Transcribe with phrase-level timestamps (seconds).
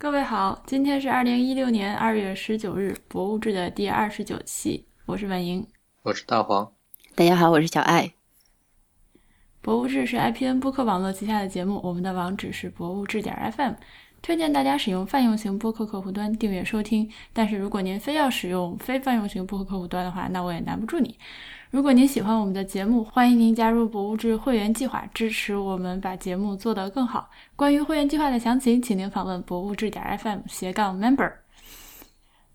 [0.00, 5.62] 各位好，今天是二零一六年二月十九日，博物志的第二十九期，我是婉莹，
[6.02, 6.72] 我是大黄。
[7.14, 8.10] 大家好，我是小爱。
[9.60, 13.74] 博物志是 IPN 播客网络旗下的节目，我们的网址是博物志点 FM，
[14.22, 17.06] 推荐大家使用泛用型播客客户端订阅收听。
[17.34, 21.18] 但是如果您非要使用非泛用型播客客户端的话，那我也难不住你。
[21.70, 27.30] 如果您喜欢我们的节目，欢迎您加入博物志会员计划，支持我们把节目做得更好。
[27.54, 31.32] 关于会员计划的详情，请您访问博物志点 FM 斜杠 member。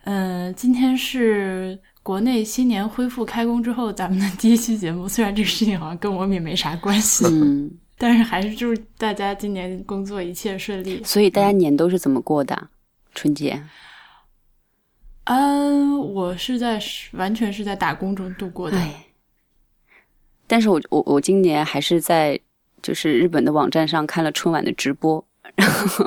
[0.04, 11.02] 嗯，今天是国内新年恢复开工之后咱们的第一期节目，虽然这个事情好像跟我们也没啥关系，嗯， 但是还是祝大家今年工作一切顺利。
[11.06, 12.68] 所以大家年都是怎么过的？
[13.14, 13.64] 春节？
[15.24, 16.80] 嗯，我是在
[17.14, 18.78] 完全是在打工中度过的。
[20.48, 22.40] 但是我我我今年还是在
[22.82, 26.06] 就是日本的网站上看了春晚的直播，然后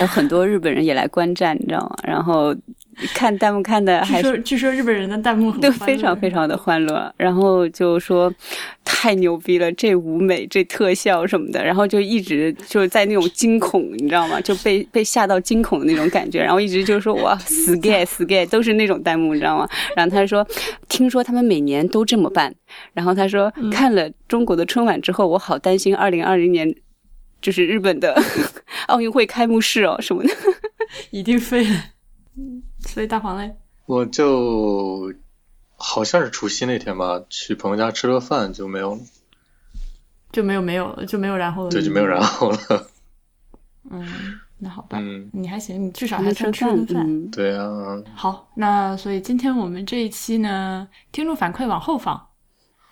[0.00, 1.96] 有很多日本人也来观战，你知道吗？
[2.04, 2.54] 然后
[3.14, 8.32] 看弹幕看的还是据说日本人的弹幕都非常非常的欢乐，然后就说。
[8.92, 9.70] 太牛逼了！
[9.72, 14.38] 这舞美、这特效什么的，然后就一直就是在那种惊恐，你知道吗？
[14.42, 19.66] 就被被吓到惊恐的那种感觉，然后一直就说哇死 gay 死 gay，都是那种弹幕，你知道吗？
[19.96, 20.46] 然后他说，
[20.88, 22.54] 听说他们每年都这么办。
[22.92, 26.74] 然后他说，看了中国的春晚之后，我好担心二零二零年
[27.40, 28.20] 就是日本的
[28.88, 30.30] 奥运会开幕式哦什么的，
[31.10, 31.76] 一定废了。
[32.86, 35.12] 所以大黄嘞，我就。
[35.82, 39.00] 好像是除夕那天吧，去朋友家吃了饭就没有了，
[40.30, 42.58] 就没有没有了，就没有然后了，对，就没有然后了。
[43.90, 44.06] 嗯，
[44.58, 47.30] 那好吧，嗯，你还行，你至少还算吃了饭。
[47.30, 47.66] 对啊。
[48.14, 52.14] 好，那所以今天我们这一期呢，听众反馈往后放。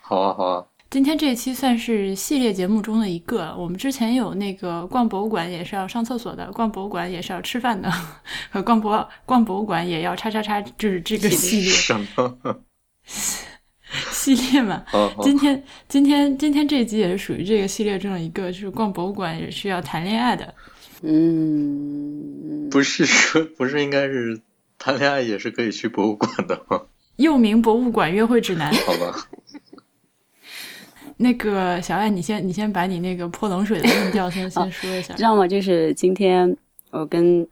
[0.01, 0.65] 好啊，好啊。
[0.89, 3.55] 今天这一期算是系列节目中的一个。
[3.55, 7.91] 我们之前有那个逛博物馆也是要上厕所的，逛博物馆也是要吃饭的，
[8.49, 11.69] 和逛博逛博物馆也要叉叉叉，就是这个系列。
[11.69, 12.35] 什么？
[14.11, 14.83] 系列嘛，
[15.21, 20.51] 今天今天今天这一集也是属于这个系列中的一个，就是逛博物馆也是要谈恋爱的。
[21.03, 24.41] 嗯，不是说不是应该是
[24.79, 26.81] 谈恋爱也是可以去博物馆的吗？
[27.17, 28.73] 又名博物馆约会指南。
[28.73, 29.29] 好吧。
[31.21, 35.13] 那个小爱，你先你先把你那个泼冷水的论调先先 说一下。
[35.13, 35.47] 知道吗？
[35.47, 36.57] 就是今天
[36.91, 37.47] 我跟。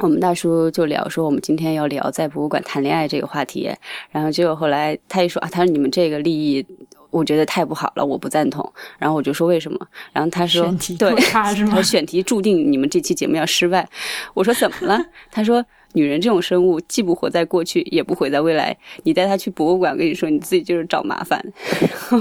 [0.00, 3.68] 我们大叔就聊说，我们今天要聊在博物馆谈恋爱这个话题，
[4.12, 6.64] 然后结果后来他一说啊，他说你们这个利益，
[7.10, 8.72] 我觉得太不好了，我不赞同。
[8.96, 9.88] 然后我就说为什么？
[10.14, 13.88] 然后他说对，他说选题注定你们这期节目要失败。
[14.34, 15.04] 我说怎么了？
[15.32, 18.76] 他说女人这种生物既不活在过去，也不活在未来。
[19.04, 21.42] 你带她去博物馆，跟你说你自己就是找麻烦。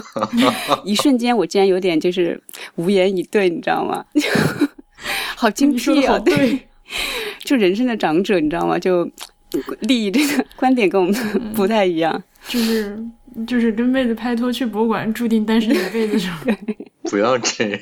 [0.85, 2.41] 一瞬间我竟然有点就是
[2.75, 4.05] 无言以对，你知道吗？
[5.35, 6.17] 好精辟啊！
[6.19, 6.59] 对。
[7.43, 8.79] 就人生的长者，你知道吗？
[8.79, 9.09] 就
[9.81, 12.97] 利益这个观点跟我们不太一样，就是
[13.45, 16.27] 就是跟妹子拍拖去博物馆，注定单身一辈子。
[17.09, 17.79] 不要这样。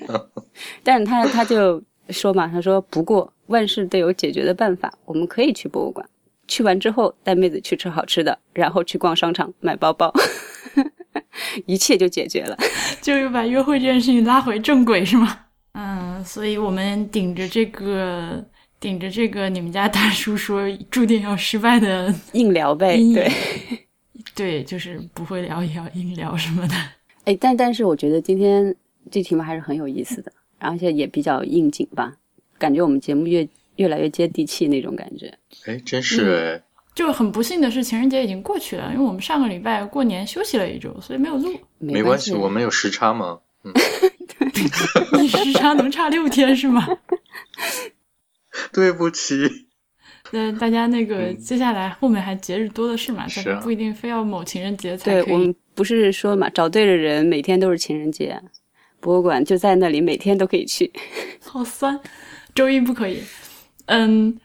[0.83, 6.07] 但是他他就说嘛，他说不过万事都有解决的办法，我们可以去博物馆，
[6.47, 10.13] 去完之后带妹子去吃好吃的，然后去逛商场买包包，
[11.65, 12.57] 一切就解决了，
[13.01, 15.39] 就又把约会这件事情拉回正轨，是吗？
[15.73, 18.43] 嗯，所以我们顶着这个。
[18.77, 23.31] 顶着这个你们家大叔说注定要失败的硬聊呗，对，
[24.35, 26.75] 对，就是不会聊也要硬聊什么的。
[27.23, 28.75] 哎，但但是我觉得今天
[29.09, 32.13] 这题目还是很有意思的，而且也比较应景吧，
[32.57, 35.33] 感觉我们节目越越来越接地气那种感觉。
[35.65, 41.53] 哎，真是哎，就很不幸的是情人节已经过去了，因为我们上个礼拜过年休息了一周，所以没有录。
[41.79, 43.39] 没关系，我们有时差吗？
[43.63, 43.73] 嗯，
[45.19, 46.87] 你时差能差六天是吗？
[48.71, 49.35] 对不起，
[50.31, 55.33] 那大家那个接下来后面还节日多的是嘛，是不一定非要某情人节才可以。
[55.33, 58.41] 我们不是说嘛，找对了人，每天都是情人节。
[59.01, 60.91] 博物馆就在那里，每天都可以去。
[61.43, 61.99] 好酸，
[62.55, 63.21] 周一不可以。
[63.85, 64.35] 嗯，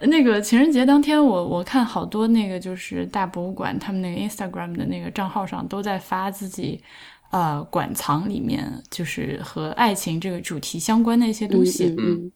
[0.00, 6.82] 那个情人节当天，我我看好多那个就是大博物馆，他们那个 Instagram 的那个账号上都在发自己
[7.30, 11.94] 呃馆藏里面就是和爱情这个主题相关的一些东西。
[11.98, 12.32] 嗯。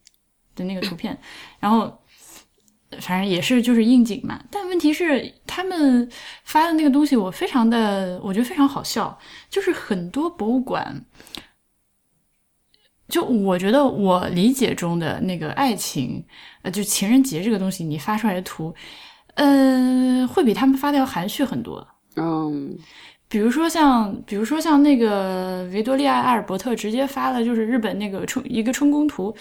[0.56, 1.14] 的那个图片，
[1.60, 2.00] 然后
[3.02, 4.42] 反正也是就是应景嘛。
[4.50, 6.10] 但问题是，他们
[6.44, 9.18] 发的那个东西，我非常的我觉得非常好笑。
[9.50, 11.04] 就是很多博物馆，
[13.08, 16.24] 就我觉得我理解中的那个爱情，
[16.62, 18.74] 呃，就情人节这个东西，你发出来的图，
[19.34, 21.86] 呃，会比他们发的要含蓄很多。
[22.16, 22.76] 嗯，
[23.28, 29.34] 比如说像，比如说像那个维多利亚阿尔伯特直接发了就是日本那个春一个春宫图。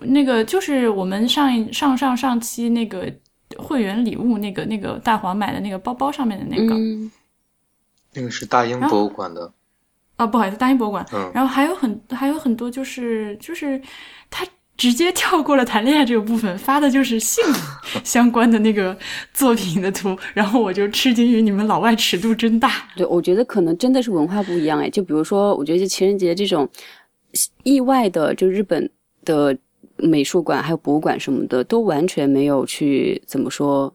[0.00, 3.12] 那个就是我们上一上上上期那个
[3.58, 7.12] 会员礼物那个那个大黄买的那个包包上面的那个，嗯
[8.14, 9.52] 那个是大英博物馆的，
[10.18, 11.06] 啊，不好意思，大英博物馆。
[11.12, 13.80] 嗯然后还有很还有很多就是就是
[14.28, 14.44] 他
[14.76, 17.42] 直接跳过了谈恋爱这个部分，发的就是性
[18.04, 18.96] 相关的那个
[19.32, 22.88] 作品的图，然后我就吃惊于你们老外尺度真大。
[22.96, 24.90] 对，我觉得可能真的是文化不一样哎。
[24.90, 26.68] 就比如说，我觉得情人节这种
[27.62, 28.90] 意外的，就日本
[29.24, 29.56] 的
[29.96, 33.92] 美术馆还有博物馆什么的，都完全没有去怎么说，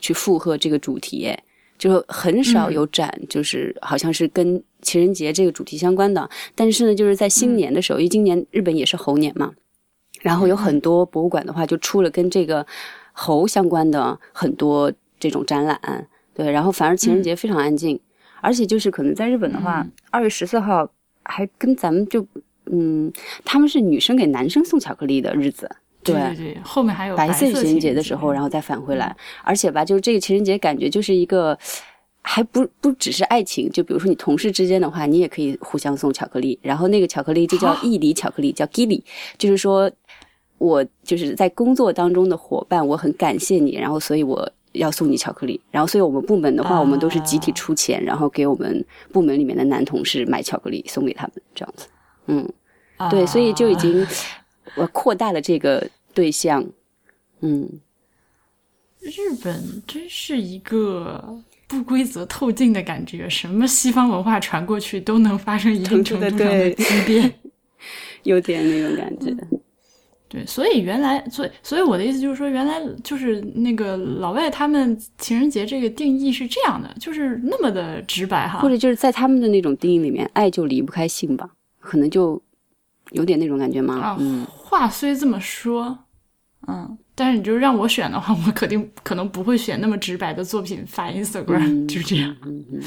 [0.00, 1.42] 去附和这个主题哎。
[1.78, 6.28] 就很少有展，就是好像是跟情人节这个主题相关的。
[6.54, 9.52] 但是呢，就是在新年的时候，因为今年日本也是猴年嘛，
[10.20, 12.66] 然后有很多博物馆的话，就出了跟这个
[13.12, 16.08] 猴相关的很多这种展览。
[16.34, 17.98] 对，然后反而情人节非常安静，
[18.40, 20.88] 而且就是可能在日本的话，二、月十四号
[21.24, 22.26] 还跟咱们就
[22.66, 23.12] 嗯，
[23.44, 25.70] 他们是女生给男生送巧克力的日子。
[26.02, 31.58] 对对对，后面还有白色情人节的时候，然后再返回来，而且吧，就是这个情人节感觉就是一个，
[32.32, 39.02] 还不不只是爱情，就比如说你同事之间的话，你也可以互相送巧克力，然后那个巧克力就叫义理巧克力，叫 gili，
[39.36, 39.90] 就是说
[40.58, 51.88] 我就是在工作当中的伙伴，我很感谢你，然后所以我要送你巧克力，然后所以我们部门的话，啊我们都是集体出钱，然后给我们部门里面的男同事买巧克力送给他们，这样子，
[52.26, 52.48] 嗯，
[53.10, 54.06] 对，所以就已经。
[54.76, 55.84] 我扩大了这个
[56.14, 56.64] 对象，
[57.40, 57.68] 嗯，
[59.00, 67.32] 日本真是一个不规则透镜的感觉，什么西方文化传过去都能发生一定程度上的畸变，
[68.24, 69.32] 有点那种感觉。
[70.28, 82.42] 对，所以原来，所以所以我的意思就是说，原来就是那个老外他们情人节这个定义是这样的，就是那么的直白哈，或者就是在他们的那种定义里面，爱就离不开性吧，可能就。
[83.12, 83.98] 有点那种感觉吗？
[83.98, 85.98] 啊，嗯，话虽这么说，
[86.68, 92.34] 嗯，但是你就让我选的话，我肯定可能不会选那么直白的作品发 Instagram，、嗯、就这样。
[92.46, 92.82] 嗯嗯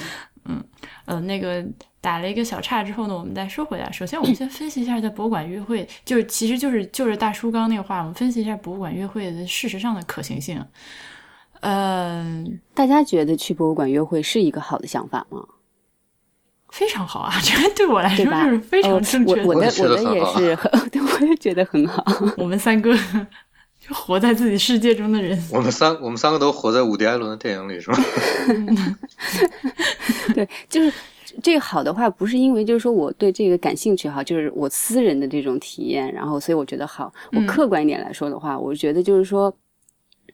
[0.45, 0.63] 嗯
[1.05, 1.63] 呃，那个
[2.01, 3.91] 打了一个小岔之后呢，我们再说回来。
[3.91, 10.57] 首先，我们先分析一下在博物馆约会，就是其实就是就是大叔刚那个话，我们分析一下博物馆约会的事实上的可行性。
[11.61, 15.45] 嗯、呃，大家觉得去博物馆约会是一个好的想法吗？
[16.69, 17.31] 非常好啊！
[17.45, 20.57] 这个对我来说就是非常正确我的我的也是，
[20.89, 22.03] 对， 我也觉得很好。
[22.35, 22.97] 我们三个
[23.85, 27.97] 就活在自己世界中的人，我们三我们三个都活在伍迪·艾伦的电影里，是吧？
[30.33, 30.93] 对，就是
[31.41, 37.13] 这个好的话，不是因为就是说我对这个感兴趣哈，就是我私人的这种体验，然后所以我觉得好。
[37.31, 39.53] 我客观一点来说的话，嗯、我觉得就是说。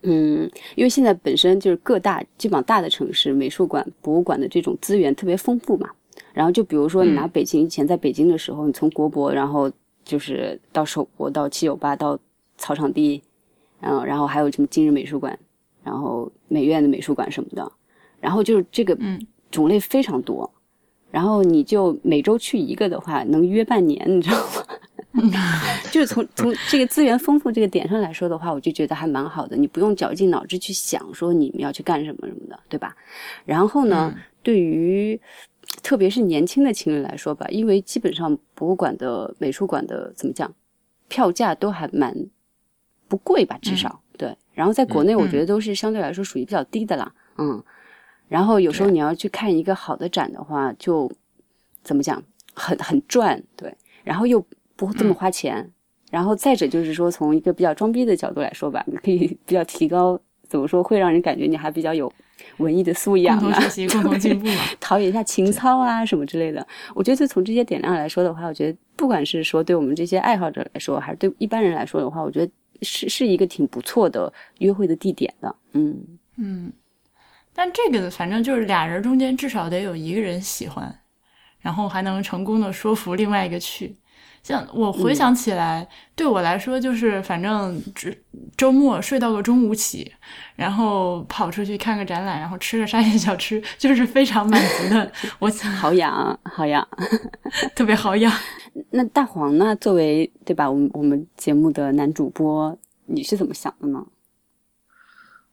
[0.02, 5.90] 嗯，因为现在本身就是各大基本上大的城市美术馆、博物馆的这种资源特别丰富嘛。
[6.32, 9.70] 然后就比如说你拿北京、嗯、以前在北京的时候，你从国博，然后
[10.06, 12.18] 就是到首博、到七九八、到
[12.58, 13.22] 草场地，
[13.80, 15.38] 然后然后还有什么今日美术馆，
[15.84, 17.72] 然后美院的美术馆什么的，
[18.20, 18.98] 然后就是这个
[19.50, 20.50] 种类非常多。
[20.54, 20.60] 嗯、
[21.12, 24.66] 然后你就每周去一个的话，能约半年，你知道吗？
[25.92, 29.58] 就是从从这个资源丰富这个点上来说的话，我就觉得还蛮好的。
[29.58, 32.96] 你不用绞尽脑汁去想说你们要去干什么什么的，对吧？
[33.44, 35.20] 然后呢，嗯、对于
[35.82, 40.54] 特别是年轻的情侣来说吧，因为基本上博物馆的、美术馆的怎么讲，
[41.08, 42.16] 票价都还蛮
[43.10, 44.38] 不贵吧，至少、嗯、对。
[44.54, 47.50] 然后在国内，我觉得都是相对来说属于比较低的啦，嗯。
[47.50, 47.64] 嗯
[48.30, 51.12] 然后有时候你要去看一个好的展的话，就
[51.84, 52.22] 怎么讲，
[52.54, 53.74] 很很赚，对。
[54.04, 54.40] 然后又
[54.76, 55.72] 不这么花钱，嗯、
[56.12, 62.12] 然后再者就是说，从一个比较装逼的角度来说吧，你可以比较提高，怎么说，会让人感觉你还比较有
[62.58, 66.64] 文艺的素养啊，共同学习，共同进步 嘛，陶冶一下情操啊什么之类的。
[66.94, 75.56] 我觉得从这些点上来说的话，我觉得不管是说对我们这些爱好者来说，还是对一般人来说的话，我觉得是是一个挺不错的约会的地点的。
[75.74, 76.72] 嗯嗯，
[77.54, 81.00] 但这个反正就是俩人中间至少得有一个人喜欢。
[81.62, 83.94] 然后还能成功的说服另外一个去，
[84.42, 88.24] 像我回想起来，嗯、对我来说就是反正只
[88.58, 90.12] 周末睡到个中午起，
[90.56, 95.12] 然后跑出去看个展览，然后吃个沙县小吃，就是非常满足的。
[95.40, 96.88] 我好养，好养，
[97.76, 98.32] 特别好养。
[98.92, 99.76] 那大黄呢？
[99.76, 100.70] 作为对吧？
[100.70, 104.06] 我们我们节目的男主播，你是怎么想的呢？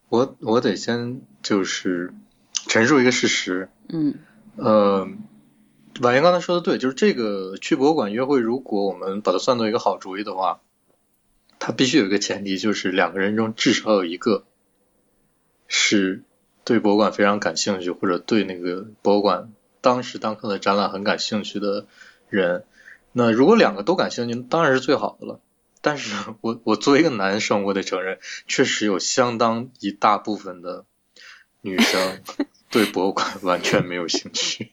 [0.09, 2.15] 我我得先就是
[2.67, 3.69] 陈述一个事实。
[3.89, 4.15] 嗯。
[4.57, 5.09] 呃。
[6.01, 10.61] 婉莹刚才说的对，就是这个去博物馆约会，如果我们把它算作一个好主意的话，
[11.59, 14.45] 它必须有一个前提，就是两个人中至少有一个
[15.69, 16.23] 是
[16.65, 21.87] 对博物馆非常感兴趣，或者对那个博物馆当时当刻的展览很感兴趣的
[22.29, 22.65] 人。
[23.13, 25.41] 那如果两个都感兴趣，当然是最好的了。
[25.81, 30.85] 但是我我作为一个男生，我得承认，确实有相当一大部分的
[31.61, 32.21] 女生
[32.71, 34.73] 对博物馆完全没有兴趣。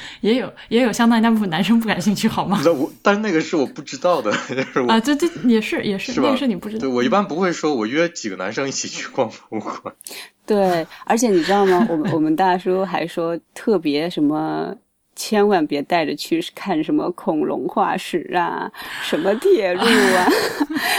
[0.20, 2.60] 也有也有相当一大部分男生不感兴趣，好吗？
[2.64, 6.80] 那我，但是那个是我不知道的， 就是我啊，对对，也是也是，是那个是你不知道。
[6.80, 9.94] 对我一般不会说，我约几个男生一起去逛博物馆。
[10.46, 11.86] 对，而且你知道吗？
[11.90, 14.74] 我们我们大叔还说特别什么。
[15.20, 18.70] 千万别带着去看什么恐龙化石啊，
[19.02, 20.28] 什么铁路啊。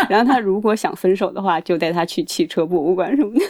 [0.09, 3.45] 然后他如果想分手的话，就带他去汽车博物馆什么的。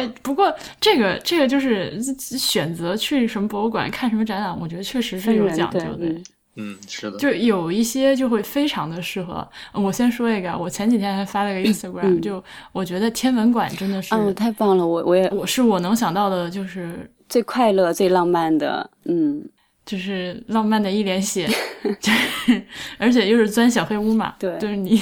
[0.00, 6.22] 哎，不过这个这个就是选择去什么博物馆看什么展览，我觉得确实是有讲究的。
[6.56, 9.48] 嗯，是的，就有一些就会非常的适合。
[9.72, 12.42] 我先说一个，我前几天还发了个 Instagram，、嗯就
[12.72, 14.84] 我觉得天文馆真的是，嗯，太棒了！
[14.84, 19.42] 我我也我是我能想到的，就是最快乐、最浪漫的，嗯，
[19.86, 21.48] 就是浪漫的一脸血，
[22.00, 22.62] 就是
[22.98, 25.00] 而且又是钻小黑屋嘛，对就是你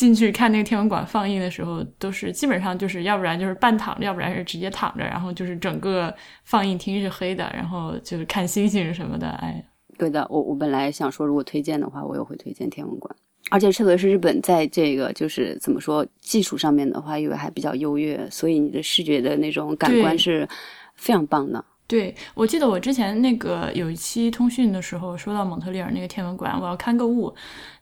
[0.00, 6.14] 进去看那个天文馆放映的时候，都是基本上就是要不然就是半躺着，要不然是直接躺着，然后就是整个
[6.44, 9.62] 放映厅是黑的，然后就是看星星什么的，哎，
[9.98, 10.26] 对的。
[10.30, 13.14] 我我本来想说，如果推荐的话，我也会推荐天文馆。
[13.50, 20.48] 而且特别是日本在这个就是怎么说技术上面的话，因为还比较优越，所以你的视觉的那种感官是
[20.94, 21.62] 非常棒的。
[21.86, 27.34] 对，我记得我之前那个有一期通讯的时候说到蒙特利尔那个天文馆，我要看个物，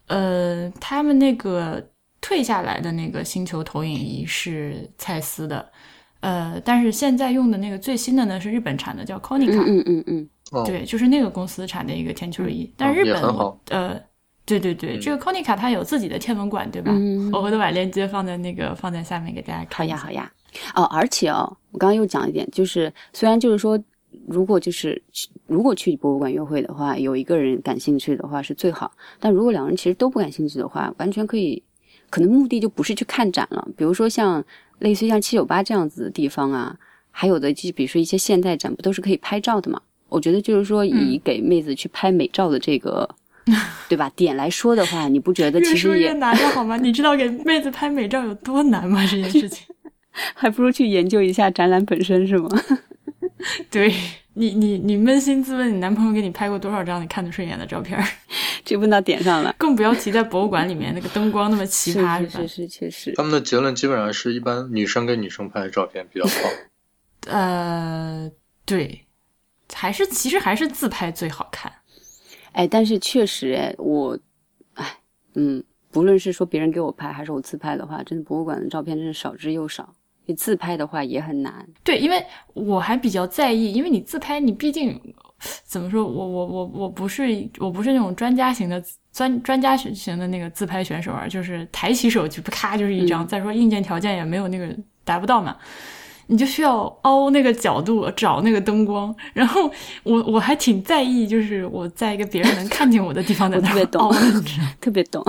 [0.07, 1.87] 呃，他们那个
[2.21, 5.69] 退下来的那个星球投影仪是蔡司的，
[6.21, 13.23] 呃，但是现在用的那个最新的呢是日本产的，叫 Konica，、嗯嗯嗯嗯，哦，对，就是那个公司产的一个天球仪，但是日本
[13.71, 14.01] 呃。
[14.49, 16.91] 对对对，嗯这个 Konica 它有自己的天文馆，对吧？
[16.95, 19.95] 嗯我回头把链接放在那个放在下面给大家看一下。
[19.95, 20.33] 呀好呀。
[20.75, 23.79] 哦，而且哦，我刚刚又讲一点，就是虽然就是说，
[24.27, 25.03] 如果就是
[25.47, 31.63] 如果去博物馆约会的话，有一个人感兴趣的话是最好，但如果两人其实都不感兴趣的话，完全可以，
[32.11, 33.69] 可能目的就不是去看展了。
[33.77, 34.45] 比如说像
[34.79, 36.77] 类似于像七九八这样子的地方啊，
[37.11, 39.81] 还有的就比如说一些现代展，不都是可以拍照的嘛？
[40.09, 43.09] 我觉得就是说，以给妹子去拍美照的这个，
[43.89, 44.11] 对吧？
[44.17, 46.77] 点来说的话，你不觉得其实也难了好吗？
[46.79, 49.07] 你知道给妹子拍美照有多难吗？
[49.07, 49.67] 这件事情。
[50.35, 52.49] 还不如去研究一下展览本身，是吗？
[53.71, 53.95] 对
[54.35, 58.05] 你，你你扪心自问，你男朋友给你拍过多少张你看得顺眼的照片儿？
[58.65, 59.55] 这问到点上了。
[59.59, 62.47] 更不要提在博物馆里面那个灯光那么奇葩，是？
[62.47, 63.13] 是，确实。
[63.17, 66.33] 他们的结论基本上是一般女生跟女生拍的照片比较好。
[67.27, 68.31] 呃，
[68.65, 69.07] 对，
[69.73, 71.73] 还是其实还是自拍最好看。
[72.53, 74.19] 哎，但是确实，哎，我，
[74.75, 74.99] 哎，
[75.35, 79.95] 嗯，不论是说别人给我拍，还是我自拍的话，真的博物馆的照片真是少之又少。
[80.29, 81.67] 你自拍的话也很难。
[81.83, 85.01] 对，因为我还比较在意，因为你自拍，你毕竟
[85.65, 93.25] 怎么说，我我我我不是我不是那种专家型的专专家型的那个自拍选手啊，就是抬起手就咔就是一张。
[93.25, 94.69] 嗯再说硬件条件也没有那个
[95.03, 95.57] 达不到嘛，
[96.27, 99.15] 你就需要凹那个角度，找那个灯光。
[99.33, 99.71] 然后
[100.03, 104.13] 我我还挺在意，就是我在一个别人能看见我的地方在那我特别懂
[104.79, 105.25] 特别懂。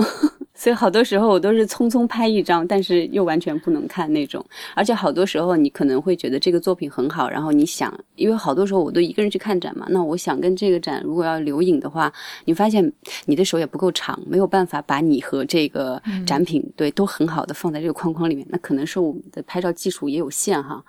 [0.60, 4.44] 所以好多时候我都是匆匆拍一张，但是又完全不能看那种。
[4.74, 12.12] 而且好多时候你可能会觉得这个作品很好，然后你想，因为好多时候我都一个人去看展嘛，那我想跟这个展如果要留影的话，
[12.44, 12.92] 你发现
[13.24, 18.46] 你的手也不够长，没有办法把你和这个展品、对都很好的放在这个框框里面。
[18.50, 20.84] 那可能是我们的拍照技术也有限哈，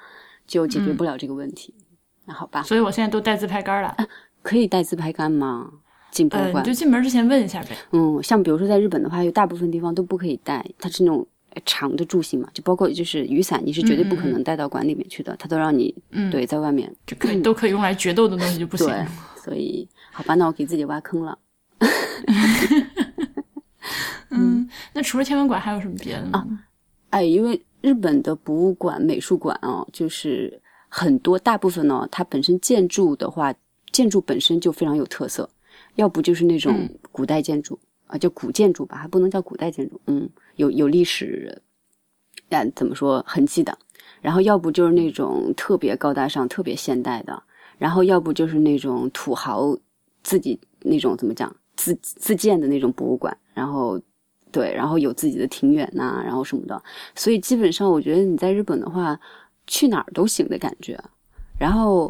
[0.45, 1.73] 就解决不了这个问题。
[2.25, 3.95] 那好吧，所以我现在都带自拍杆了。
[4.41, 5.71] 可以带自拍杆吗？
[6.11, 6.63] 进博物馆？
[6.63, 7.69] 就进门之前问一下呗。
[7.91, 16.93] 嗯，像比如说在日本的话，有大部分地方都不可以带，它是那种呃长的柱形嘛，就包括就是雨伞，你是绝对不可能带到馆里面去的，它都让你嗯，对在外面。
[17.07, 18.87] 就可以都可以用来决斗的东西就不行。
[18.87, 19.05] 对，
[19.43, 21.37] 所以好吧，那我给自己挖坑了。
[24.29, 26.45] 嗯，那除了天文馆还有什么别的吗？
[27.09, 33.53] 哎，因为日本的博物馆、美术馆哦，就是很多大部分呢，它本身建筑的话，
[33.91, 35.49] 建筑本身就非常有特色，
[35.95, 36.97] 要不就是那种嗯。
[37.11, 41.61] 古代建筑啊、就古建筑吧，还不能叫古代建筑，嗯，有有历史，
[42.49, 43.77] 啊，怎么说痕迹的，
[44.21, 47.41] 然后要不就是那种特别高大上、特别现代的，
[47.77, 49.77] 然后要不就是那种土豪
[50.23, 53.97] 自己那种怎么讲自自建的那种博物馆，然后
[54.51, 56.83] 对，然后有自己的庭园呐、然后什么的，
[57.15, 59.17] 所以基本上我觉得你在日本的话，
[59.67, 61.01] 去哪儿都行的感觉。
[61.61, 62.09] 然后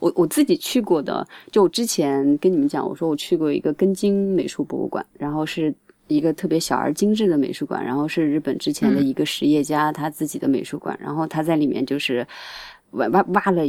[0.00, 5.74] 我我自己去过的，就我之前跟你们讲，我说我去过一个根津美术博物馆，然后是
[6.06, 12.24] 一个特别小而精致的美术馆，然后是日本之前的一个实业家他自己的美术馆，然后他在里面就是
[12.92, 13.64] 挖挖挖了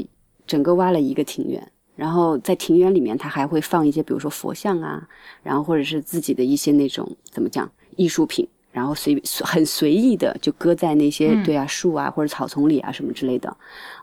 [0.45, 1.71] 整个挖了一个庭院。
[1.95, 5.07] 然后在庭院里面，他还会放一些，比如说佛像啊，
[5.41, 11.43] 然后或者是自己的一些那种怎么讲艺术品，然后随很随意的就搁在那些、嗯。
[11.43, 13.55] 对啊树啊或者草丛里啊什么之类的，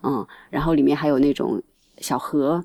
[0.02, 1.62] 嗯，然后里面还有那种
[1.98, 2.64] 小河，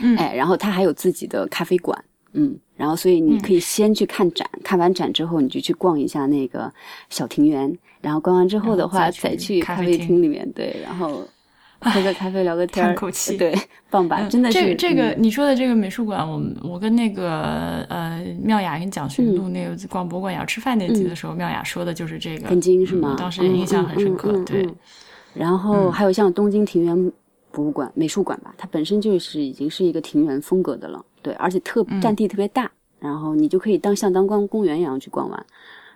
[0.00, 0.16] 嗯。
[0.16, 6.72] 哎，然后它还有自己的咖啡馆，嗯，然后所以你可以先去看展，看完展之后你就去逛一下那个
[7.08, 11.26] 小庭园，然后逛完之后的话然后再去去咖啡厅里面，对，然后
[11.90, 13.54] 喝个咖啡聊个天儿，叹口气对，
[13.90, 23.14] 棒吧，嗯真的是这个这个嗯你说的这个美术馆，我们我跟那个呃妙雅跟蒋寻嗯录那个逛博物馆要吃饭那集的时候，妙雅说的就是这个天津是吗？
[23.14, 24.32] 嗯当时印象很深刻。
[24.44, 24.74] 对嗯，
[25.34, 27.12] 然后还有像东京庭园
[27.50, 35.46] 博物馆、美术馆吧，它本身就是已经是一个庭园风格的了，对，而且特嗯占地特别大，然后你就可以当像当逛公园一样去逛完。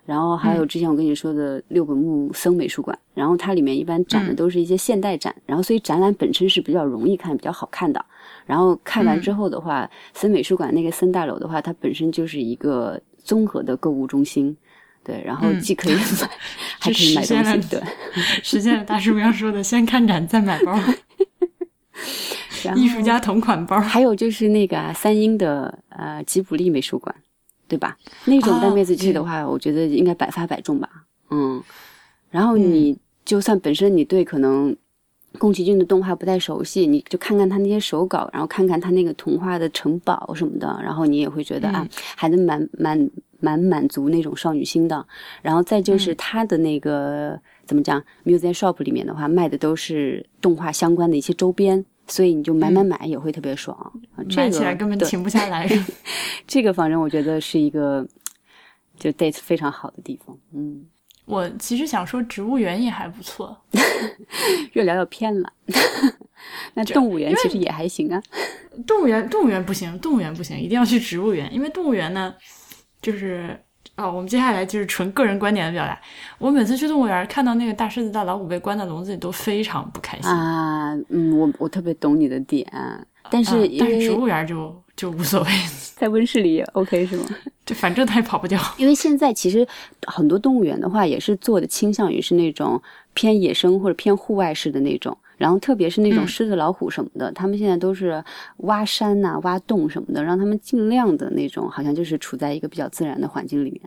[0.06, 8.04] 然后还有之前我跟你说的六本木森美术馆，然后它里面一般展的嗯都是一些现代展，然后所以展览本身是比较容易看、比较好看的。
[8.46, 14.56] 然后看完之后的话，森美术馆那个森大楼的话，它本身就是一个综合的购物中心，
[15.04, 16.00] 对，然后嗯既可以买，
[16.80, 17.80] 还可以买东西，对。
[18.42, 20.72] 实现了大叔刚说的，先看展再买包，
[22.64, 23.78] 然后艺术家同款包。
[23.78, 27.14] 还有就是那个、啊、三英的呃吉卜力美术馆，
[27.70, 27.96] 对吧？
[28.24, 30.90] 那种哦带妹子去的话，我觉得应该百发百中吧。
[31.30, 31.62] 嗯，
[32.28, 34.76] 然后你就算本身你对可能
[35.38, 41.86] 宫崎骏的动画不太熟悉，你就看看他那些手稿，然后看看他那个童话的城堡什么的，然后你也会觉得、啊，
[42.16, 45.06] 还能蛮蛮蛮满足那种少女心的。
[45.40, 51.84] 然后再就是他的那个、怎么讲，museum shop 里面的话，卖的都是动画相关的一些周边。
[52.10, 53.74] 所以你就买买买也会特别爽，
[54.16, 55.66] 啊这个买起来根本停不下来。
[56.46, 58.04] 这个反正我觉得是一个
[58.98, 60.36] 就 date 非常好的地方。
[60.52, 60.84] 嗯，
[61.24, 63.56] 我其实想说，植物园也还不错。
[64.72, 65.52] 越聊越偏了。
[66.74, 68.20] 那动物园其实也还行啊。
[68.86, 72.34] 动物园，动物园不行，动物园不行，一定要去植物园，因为动物园呢，
[73.00, 73.56] 就是
[74.00, 75.98] 哦，我们接下来就是纯个人观点的表达。
[76.38, 80.30] 我每次去动物园看到那个大狮子、大老虎被关在笼子里，都非常不开心。
[80.30, 82.66] 啊，嗯，我我特别懂你的点，
[83.30, 85.50] 但是但是植物园就就无所谓，
[85.96, 87.24] 在温室里也 OK 是吗？
[87.66, 88.60] 就反正它也跑不掉。
[88.78, 89.66] 因为现在其实
[90.06, 92.80] 很多动物园的话，也是做的倾向于是那种
[93.14, 95.16] 偏野生或者偏户外式的那种。
[95.40, 98.22] 然后特别是那种嗯狮子、老虎什么的，他们现在都是
[98.58, 103.80] 挖山呐、挖洞什么的，让他们尽量的那种，好像就是处在一个比较自然的环境里面。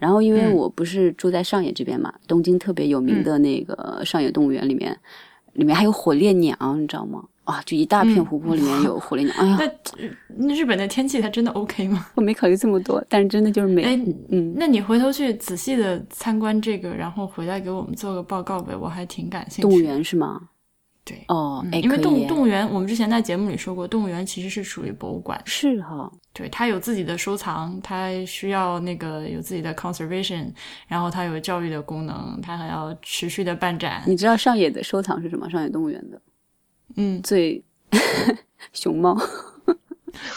[0.00, 4.98] 然后因为嗯我不是住在上野这边嘛，东京特别有名的那个上野动物园里面，
[5.52, 7.22] 里面还有火烈鸟，你知道吗？
[7.44, 9.34] 啊，就一大片嗯湖泊里面有火烈鸟。
[9.38, 9.68] 哎呀，那
[10.48, 12.04] 那日本的天气它真的 OK 吗？
[12.16, 13.84] 我没考虑这么多，但是真的就是美。
[13.84, 19.62] 哎，嗯，那你回头去仔细的参观这个，然后回来给我们做个报告呗，我还挺感兴趣。
[19.62, 20.48] 动物园是吗？
[21.06, 30.52] 对，哦，因为动动物园，我们之前在节目里说过，动物园其实是属于博物馆，是哈，对，它有自己的收藏，它需要那个有自己的 conservation，
[30.88, 34.02] 然后它有教育的功能，它还要持续的办展。
[34.04, 35.48] 你知道上野的收藏是什么？
[35.48, 36.20] 上野动物园的
[36.96, 37.64] 嗯，最
[38.72, 39.16] 熊猫。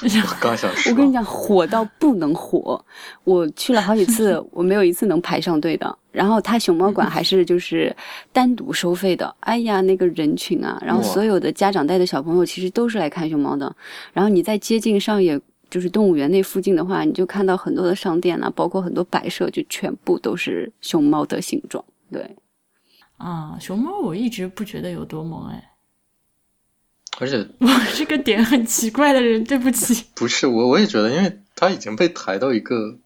[0.01, 2.83] 我 刚想说，我跟你讲，火到不能火。
[3.23, 5.97] 我去了好几次， 我没有一次能排上队的。
[6.11, 7.95] 然后它熊猫馆还是就是
[8.31, 9.33] 单独收费的。
[9.41, 13.75] 哎呀，那个人群啊，然后所有的家长带的小朋友其实都是来看熊猫的。
[14.13, 15.39] 然后你在接近上野。
[15.71, 21.85] 就是动物园那附近的话，你就看到很多的商店啊，包括很多摆设，就全部都是熊猫的形状。
[22.11, 22.35] 对，
[23.17, 25.68] 啊，熊猫我一直不觉得有多萌哎，
[27.19, 30.05] 而且 我是个点很奇怪的人，对不起。
[30.15, 32.97] 不是我，我也觉得，因为他已经被抬到一个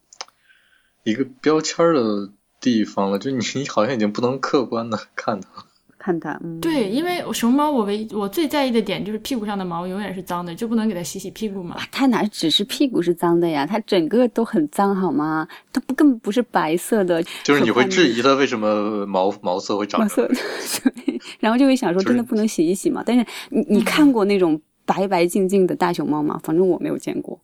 [1.04, 5.66] 一个标签的地方了，就你你好像已经不能客观的看他了。
[6.04, 11.78] 看它，嗯，对，因为熊猫我唯一我最在意的点就是屁股上的毛永远是脏的，就不能给它洗洗屁股嘛。
[11.92, 13.66] 它哪只是屁股是脏的呀？
[13.66, 15.48] 它整个都很脏，好吗？
[15.72, 20.28] 它不根本不是白色的，就是你会质疑疑它为什么毛毛色会长毛色，
[20.84, 23.02] 对，然后就会想说，真的不能洗一洗吗？
[23.06, 26.38] 但是你你看过那种白白净净的大熊猫吗？
[26.44, 27.40] 反正我没有见过。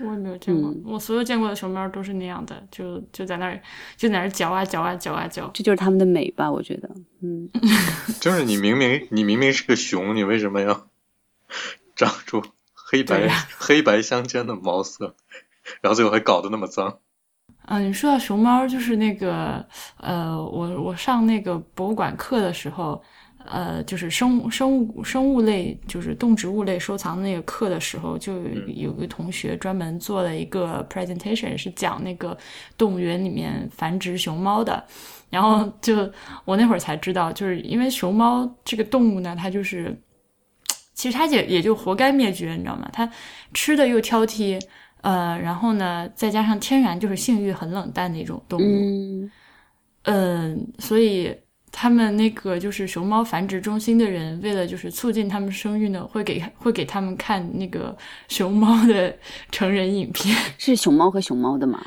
[0.00, 3.60] 我也没有见过，嗯我所有见过的熊猫都是那样的，就就在那儿
[3.96, 5.50] 就在那儿嚼啊嚼啊嚼啊嚼。
[5.52, 6.50] 这就是它们的美吧？
[6.50, 6.88] 我觉得，
[7.22, 7.48] 嗯，
[8.20, 10.88] 就是你明明你明明是个熊，你为什么要
[11.96, 15.16] 长出黑白、黑白相间的毛色，
[15.80, 16.98] 然后最后还搞得那么脏？
[17.64, 19.66] 啊，你说到熊猫，就是那个
[19.98, 23.02] 呃，我我上那个博物馆课的时候，
[23.50, 32.36] 呃，就是生生物生物类，就是动植物类收藏那个课的时候，就有有个同学专门做了一个 presentation，是讲那个
[32.76, 34.84] 动物园里面繁殖熊猫的。
[35.30, 36.10] 然后就
[36.44, 39.94] 我那会儿才知道，就是因为熊猫这个动物呢，它就是
[40.94, 42.88] 其实它也也就活该灭绝，你知道吗？
[42.92, 43.10] 它
[43.52, 44.60] 吃的又挑剔，
[45.02, 49.30] 呃，然后呢，再加上天然就是性欲很冷淡的一种动物，嗯
[50.04, 51.34] 嗯，所以
[51.70, 57.96] 他们那个就是熊猫繁殖中心的人，为了就是促进他们生育呢，会给会给他们看那个
[58.28, 59.14] 熊猫的
[59.50, 60.36] 成人影片。
[60.58, 61.80] 是熊猫和熊猫的吗？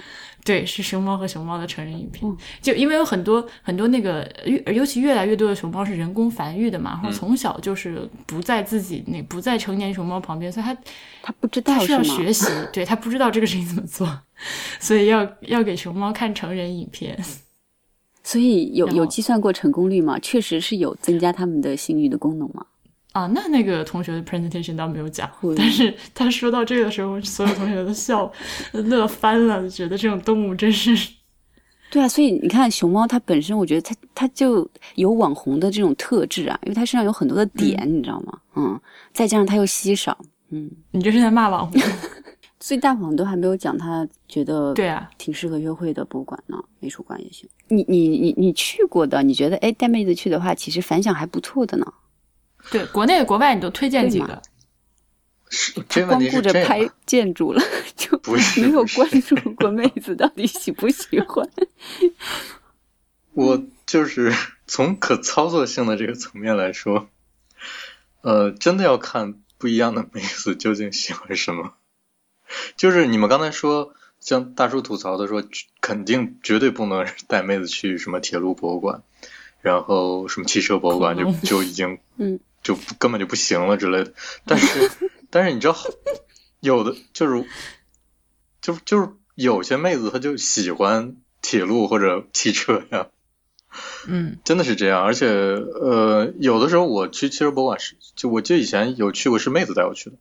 [0.43, 2.27] 对，是熊猫和熊猫的成人影片。
[2.27, 10.75] 嗯就因为有很多很多那个，越尤其越来越多的熊猫是人工繁育的嘛，然后从小就是不在自己那不在成年熊猫旁边，所以它
[11.21, 12.01] 它不知道它是要？
[12.01, 14.19] 学习，对它不知道这个事情怎么做，
[14.79, 17.15] 所以要要给熊猫看成人影片。
[18.23, 20.17] 所以有有计算过成功率吗？
[20.19, 22.65] 确实是有增加他们的性欲的功能吗？
[23.13, 28.31] 啊，那那个同学的 presentation 倒没有讲会，但是他说到这个的时候，所有同学都笑
[28.71, 30.95] 乐翻了，觉得这种动物真是
[31.89, 38.39] 对啊，所以你看熊猫，它本身我觉得它它就有网红的这种特质啊，因为它身上有很多的点，你知道吗？
[38.55, 38.79] 嗯，
[39.11, 40.17] 再加上它又稀少，
[40.51, 41.81] 嗯，你这是在骂网红。
[42.61, 47.49] 所以大黄都还没有讲他觉得对啊，挺适合约会的博物馆呢，美术馆也行。
[47.67, 51.93] 你你你你去过的，你觉得哎带妹子去的话，其实反响还不错的呢。
[52.69, 54.41] 对，国内国外你都推荐几对个？
[55.49, 57.61] 是这光顾着拍建筑了，
[57.97, 61.49] 就不是没有关注过妹子到底喜不喜欢。
[63.33, 64.33] 我就是
[64.67, 67.09] 从可操作性的这个层面来说，
[68.21, 71.73] 呃，真的要看不一样的妹子究竟喜欢什么。
[72.75, 75.43] 就是你们刚才说，像大叔吐槽的说，
[75.81, 79.03] 肯定绝对不能带妹子去什么铁路博物馆，
[79.61, 84.13] 然后什么汽车博物馆就就已经 嗯就根本就不行了之类的。
[84.45, 84.91] 但是
[85.29, 85.75] 但是你知道，
[86.59, 87.45] 有的就是
[88.61, 93.07] 就就是有些妹子她就喜欢铁路或者汽车呀。
[94.05, 100.17] 嗯真的是这样，而且呃，有的时候我去汽车博物馆是，就我记得以前有去过，是妹子带我去的，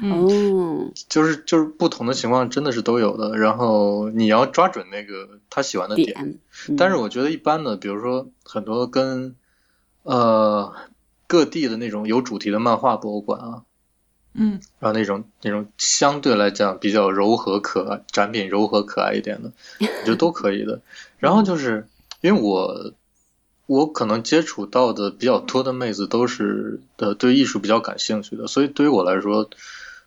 [0.00, 3.36] 嗯哦，就是就是不同的情况真的是都有的。
[3.36, 9.34] 然后你要抓准那个他喜欢的点，点，嗯但是我觉得一般的，比如说很多跟
[10.02, 10.74] 呃
[11.26, 13.62] 各地的那种有主题的漫画博物馆啊，
[14.34, 20.80] 嗯然后那种那种相对来讲比较柔和可爱、展品柔和可爱一点的，我觉得都可以的。
[21.18, 21.86] 然后就是
[22.20, 22.92] 因为我
[23.66, 29.48] 我可能接触到的比较多的妹子都是呃对艺术比较感兴趣的，所以对于我来说，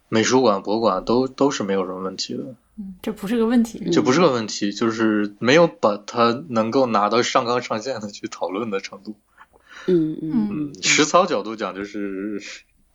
[0.10, 2.44] 美术馆、博物馆都都是没有什么问题的，
[2.78, 3.90] 嗯，这不是个问题。
[3.92, 9.16] 这不是个问题，就是没有把它能够拿到上纲上线的去讨论的程度。
[9.88, 12.42] 嗯嗯实操角度讲就是。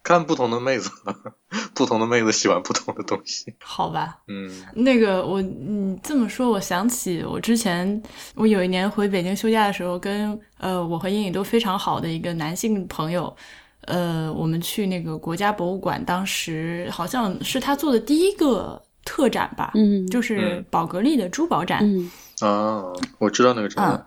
[0.03, 0.91] 看不同的妹子，
[1.75, 3.53] 不同的妹子喜欢不同的东西。
[3.61, 8.03] 好吧，嗯那个我你这么说，我想起我之前
[8.35, 13.37] 我有一年回北京休假的时候，跟呃我和英颖都非常好的一个男性朋友，
[13.83, 21.81] 呃，我们去那个国家博物馆，当时好像是他做的第一个特展吧，嗯，就是嗯宝格丽的珠宝展。
[21.83, 22.85] 嗯，啊，
[23.19, 24.07] 我知道那个展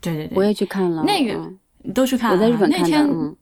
[0.00, 1.58] 对对对，我也去看了那个嗯。
[1.92, 3.36] 都去看了啊、我在日本看的，那天嗯，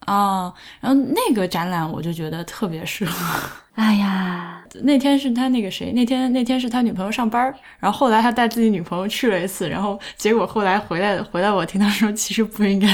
[0.00, 3.12] 啊、然后那个展览我就觉得特别适合。
[3.76, 7.42] 哎呀，那天是他那个谁，那天那天是他女朋友上班，
[7.78, 12.86] 然后后来他带自己女朋友去了一次，然后结果后来回来回来，我听他说其实不应该，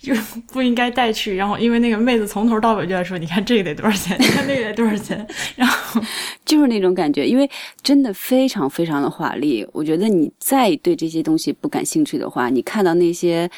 [0.00, 0.14] 就
[0.52, 6.00] 不应该带去，然后因为那个妹子从头到尾就在说，你看这个得多少钱，看那个得多少钱，然后
[6.44, 7.50] 就是那种感觉，因为
[7.82, 9.66] 真的非常非常的华丽。
[9.72, 13.50] 我觉得你再对这些东西不感兴趣的话，你看到那些。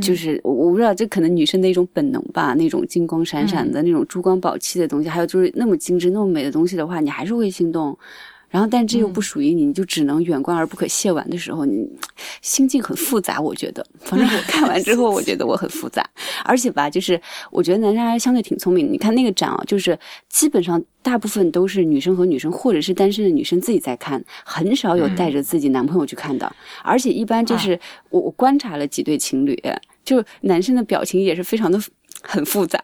[0.00, 7.96] 就是我我不知道，这可能女生的一种本能吧，那种金光闪闪的、那种珠光宝气的东西，还有就是那么精致、那么美的东西的话，你还是会心动。
[8.50, 11.86] 然后，但这又不属于你，你就只能远观而不可亵玩的时候，你
[12.40, 13.40] 心境很复杂。
[13.40, 16.08] 我觉得，反正我看完之后，我觉得我很复杂。
[16.44, 18.92] 而且吧，就是我觉得男生还是相对挺聪明的。
[18.92, 26.50] 你看那个展啊，就是基本上大部分都是女生和女生，或者是单身的女生自己在看，很少有带着自己男朋友去看的。
[26.82, 27.78] 而且一般就是
[28.10, 29.62] 我我观察了几对情侣，
[30.04, 31.78] 就男生的表情也是非常的
[32.22, 32.82] 很复杂。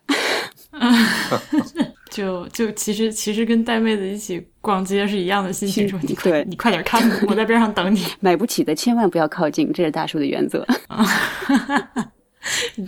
[2.14, 8.07] 就就其实其实跟带妹子一起逛街是一样的心情，说你快你快点看，我在边上等你。
[8.20, 10.64] 买不起的千万不要靠近，这是大叔的原则。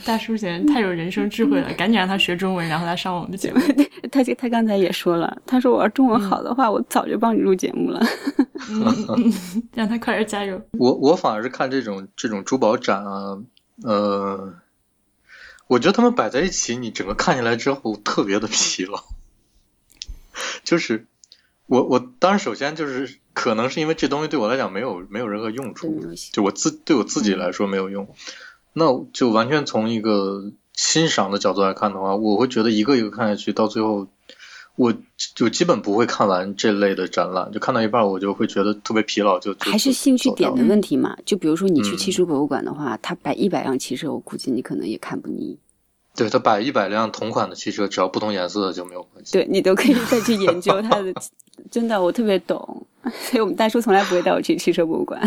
[0.05, 3.61] 大叔显然太有人生智慧了，赶紧让他学中文，然后来上我们的节目。
[4.13, 8.01] 他他刚才也说了，他说我要中文好的话，我早就帮你录节目了。
[9.75, 10.61] 让他快点加油。
[10.79, 13.37] 我我反而是看这种这种珠宝展啊，
[13.83, 14.55] 呃，
[15.67, 19.03] 我觉得他们摆在一起，你整个看下来之后特别的疲劳。
[20.65, 21.07] 就是
[21.67, 26.01] 我我当然首先就是可能是因为这东西对我来讲没有没有任何用处
[26.33, 28.09] 就我自对我自己来说没有用，
[28.73, 34.07] 那就完全从一个欣赏的角度来看的话，我会觉得一个一个看下去，到最后
[34.77, 34.95] 我
[35.35, 40.63] 就基本不会看完这类的展览，就看到一半我就会觉得特别疲劳，就就还是兴趣点的。
[40.65, 41.17] 问题嘛。
[41.25, 45.59] 就比如说你去嗯汽车博物馆的话，他摆一百辆汽车，我估计你可能也看不腻。
[46.17, 49.33] 对他摆一百辆同款的汽车，只要不同颜色的就没有关系。
[49.33, 51.13] 对你都可以再去研究它的，
[51.71, 55.21] 真的我特别懂， 所以我们大叔从来不会带我去汽车博物馆。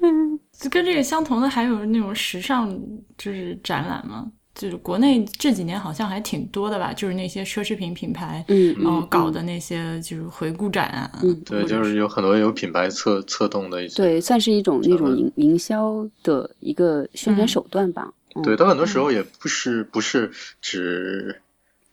[0.00, 2.70] 嗯 就跟这个相同的还有那种时尚
[3.18, 13.96] 就是展览嘛，就是国内这几年好像还挺多的吧，就是那些奢侈品品牌，嗯然后搞的那些就是回顾展啊，嗯对，就是有很多有品牌策策动的一些。
[13.96, 18.06] 对，算是一种那种营营销的一个宣传嗯手段吧。
[18.06, 21.40] 嗯对，它很多时候也不是不是只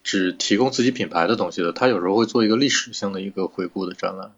[0.03, 4.31] 只提供自己品牌的东西的，他有时候会做一个历史性的一个回顾的展览，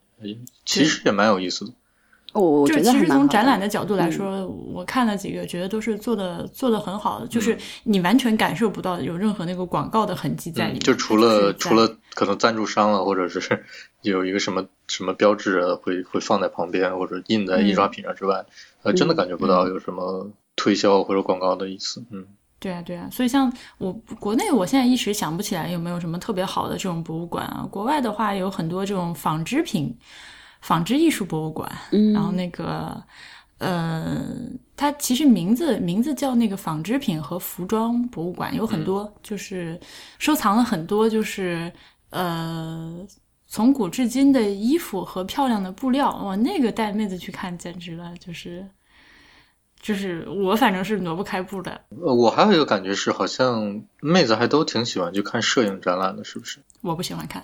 [0.66, 1.72] 其实也蛮有意思的。
[2.34, 3.28] 哦，我就觉是其实从。
[3.28, 10.80] 展览的角度来说，我看了几个，觉得都是做的做的很好的，就是你完全感受不到有任何那个广告的痕迹在里嗯，面。
[10.80, 13.66] 就除了除了可能赞助商啊，或者是
[14.02, 18.46] 有一个什么什么标志啊，会会放在旁边或者印在印刷品上之外，
[18.84, 20.32] 呃，真的感觉不到有什么
[20.62, 22.06] 推销或者广告的意思。
[22.12, 22.24] 嗯，
[22.60, 27.68] 对啊，对啊，所以像我国内，我现在一时想不起来有没有什么特别好的这种博物馆啊。
[27.72, 29.98] 国外的话，有很多这种纺织品、
[30.62, 33.04] 纺织艺术博物馆，嗯，然后那个
[33.58, 34.24] 呃，
[34.76, 39.80] 它其实名字名字叫那个纺织品和服装博物馆，有很多就是
[40.20, 41.74] 收藏了很多就是
[42.12, 43.04] 呃。
[43.54, 48.66] 从古至今的衣服和漂亮的布料，哇，那个带妹子去看简直了，就是，
[49.82, 51.72] 就是我反正是挪不开步的。
[51.90, 56.60] 呃，我还有一个感觉是，好像妹子还都挺喜欢去看摄影展览的，是不是？
[56.82, 57.44] 我不喜欢看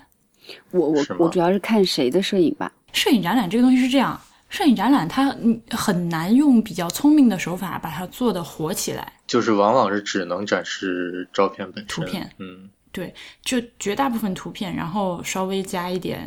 [0.70, 2.72] 我我我主要是看谁的摄影吧。
[2.92, 11.86] 摄影展览这个东西是这样，摄影展览它嗯很难用比较聪明的手法把它做的火起来，就是往往是只能展示照片本身。
[11.86, 16.18] 图片嗯对，就绝大部分图片，然后稍微加一点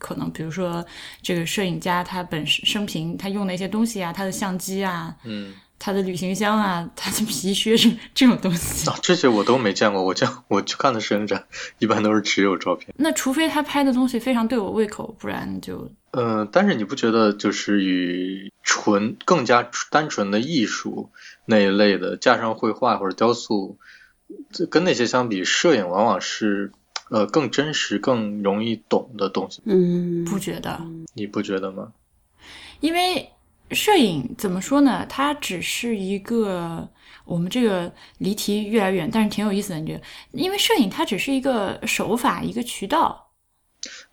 [0.00, 0.84] 可能，比如说
[1.22, 8.84] 这个摄影家他本身生平他用的一些东西啊，他的相机啊，嗯，他的旅行箱啊，他的皮靴这这种东西。
[8.90, 10.02] 啊，这些我都没见过。
[10.02, 11.44] 我见我去看的摄影展，
[11.78, 12.92] 一般都是只有照片。
[12.96, 21.10] 那除非他拍的东西非常对我胃口，不然就嗯，但是你不觉得就是与纯更加单纯的艺术
[21.46, 23.78] 那一类的，加上绘画或者雕塑，
[24.50, 26.72] 这跟那些相比，摄影往往是
[27.10, 30.80] 呃更真实、更容易懂的东西，嗯，不觉得。
[31.14, 31.92] 你不觉得吗？
[32.80, 33.30] 因为
[33.70, 35.06] 摄影怎么说呢？
[35.08, 36.88] 它只是一个
[37.24, 39.78] 我们这个离题越来越远，但是挺有意思的。
[39.78, 40.02] 你觉得？
[40.32, 43.30] 因为摄影它只是一个手法，一个渠道。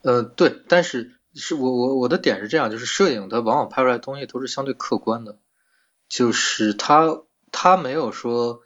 [0.02, 5.38] 呃，对，但是是我我我的点是这样，就是摄影它往往拍出来的东西都是相对客观的，
[6.08, 8.62] 就是它它没有说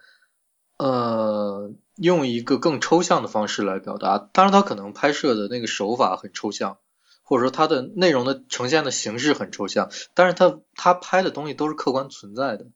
[0.76, 6.78] 呃用一个更抽象的方式来表达，当然他可能拍摄的那个手法很抽象，
[7.22, 12.66] 或者说它的内容的呈现的形式很抽象，但是他他拍的东西都是客观存在的，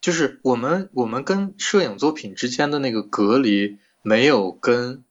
[0.00, 5.04] 就是我们我们跟摄影作品之间的那个隔离没有跟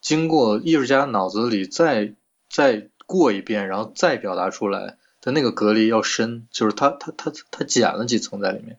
[0.00, 2.14] 经过艺术家脑子里再
[2.50, 8.78] 再过一遍，然后再表达出来的那个隔离要深，就是他他他他减了几层在里面。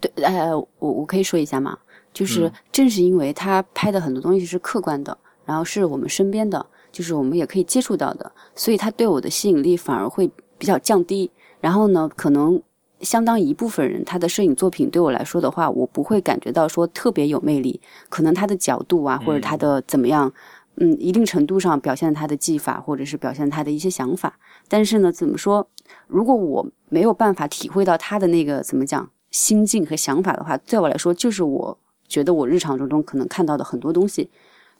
[0.00, 1.76] 对，呃，我我可以说一下吗？
[2.12, 11.30] 就是嗯正是因为他拍的很多东西是客观的，然后是我们身边的，就是我们也可以接触到的，所以他对我的吸引力反而会比较降低。
[11.60, 12.62] 然后呢，可能
[13.00, 20.32] 相当一部分人他的摄影作品对我来说的话，我不会感觉到说特别有魅力，可能他的角度啊，或者他的怎么样。
[20.78, 24.38] 嗯，一定程度上表现他的技法，或者是表现他的一些想法。
[24.68, 25.66] 但是呢，怎么说？
[26.06, 34.30] 如果我没有办法体会到他的那个怎么讲心境和想法的话，对我来说，就是我觉得我日常之中可能看到的很多东西，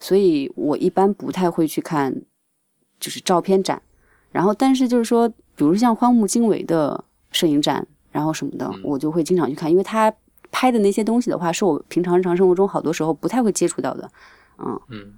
[0.00, 2.22] 所以我一般不太会去看，
[3.00, 3.82] 就是照片展。
[4.32, 10.12] 然后，但是就是说，比如像荒木经惟的摄影展，然后什么的，我就会经常去看，因为他
[10.50, 14.10] 拍的那些东西的话，是我平常日常生活中好多时候不太会接触到的。
[14.58, 15.14] 嗯嗯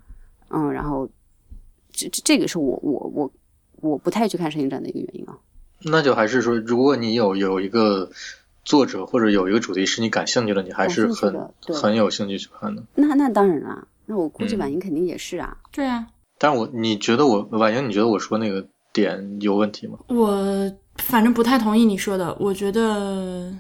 [0.50, 1.08] 嗯，然后
[1.90, 3.32] 这这这个是我我我
[3.80, 5.36] 我不太去看摄影展的一个原因啊。
[5.82, 8.10] 那就还是说，如果你有有一个
[8.68, 11.34] 作者或者有一个主题是你感兴趣的，你还是很
[11.74, 12.82] 很有兴趣去看的。
[12.94, 15.56] 那那当然啦，那我估计嗯婉莹肯定也是啊。
[15.72, 16.06] 对啊，
[16.38, 19.98] 但是我你觉得我婉莹，你觉得我说那个点有问题吗？
[20.08, 23.50] 我反正不太同意你说的，我觉得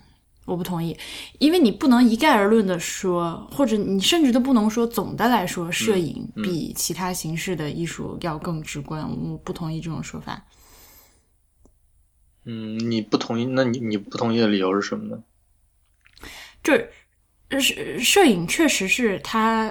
[0.44, 0.94] 我不同意，
[1.38, 9.08] 因为你不能一概而论的说，或者你甚至都不能说总的来说，摄影嗯比其他形式的艺术要更直观。
[9.08, 10.44] 我不同意这种说法。
[12.50, 15.22] 嗯，你不同意，那你你不同意的理由是什么呢？
[16.62, 16.90] 这
[17.60, 19.70] 摄摄影确实是他，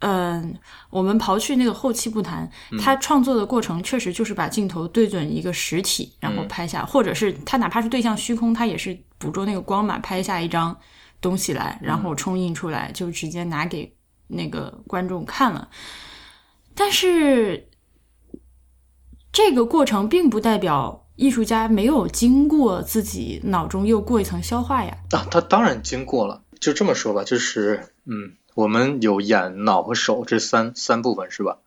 [0.00, 0.58] 嗯，
[0.90, 10.76] 我们刨去那个后期不谈，他创作的过程确实就是把镜头对准一个实体，然后拍下，或者是他哪怕是对象虚空，他也是捕捉那个光嘛，拍下一张
[11.20, 13.96] 东西来，然后冲印出来，就直接拿给
[14.26, 15.70] 那个观众看了。
[16.74, 17.68] 但是
[19.30, 24.96] 这个过程并不代表艺术家没有经过自己脑中又过一层消化呀。
[25.10, 26.42] 啊，他当然经过了。
[26.58, 31.58] 就这么说吧，就是嗯，我们有眼、脑和手这三三部分是吧？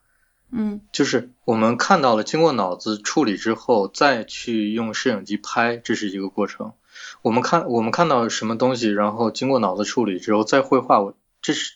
[0.49, 6.73] 嗯，就是我们看到了，经过脑子处理之后，再去用摄影机拍，这是一个过程。
[7.21, 11.13] 我们看我们看到什么东西，然后经过脑子处理之后再绘画，我
[11.43, 11.73] 这是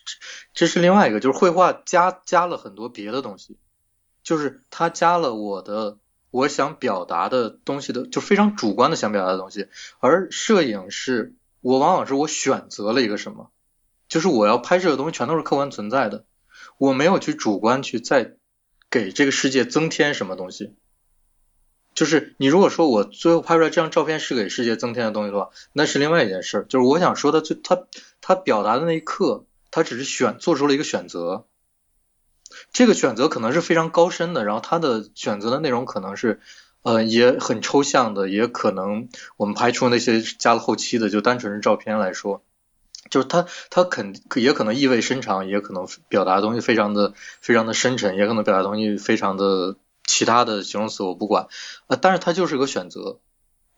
[0.52, 3.56] 这是另外一个，就是绘画加加了很多别的东西，
[4.24, 5.98] 就是它加了我的
[6.30, 9.68] 我想表达的东西的，就非常主观的想表达的东西，
[10.00, 11.34] 而摄影是。
[11.60, 13.50] 我往往是我选择了一个什么，
[14.08, 16.24] 就是我要拍摄的东西全都是客观存在的，
[16.78, 18.36] 我没有去主观去再
[18.88, 20.76] 给这个世界增添什么东西。
[21.94, 26.64] 就是你如果说我最后拍出来这张照片是给世界增添的东西的话，那是另外一件事。
[26.68, 27.88] 就是我想说的，就他
[28.20, 31.48] 他表达的那一刻，他只是选做出了一个选择，
[32.78, 36.38] 这个选择可能是非常高深的，然后他的选择的内容可能是。
[36.82, 42.44] 呃，也很抽象的，也可能我们排除那些加了后期的，就单纯是照片来说，
[43.10, 51.48] 就是它它肯也可能意味深长，也可能表达的东西非常的非常的深沉，也可能表达东西非常的其他的形容词我不管，
[51.88, 53.18] 呃，但是它就是个选择，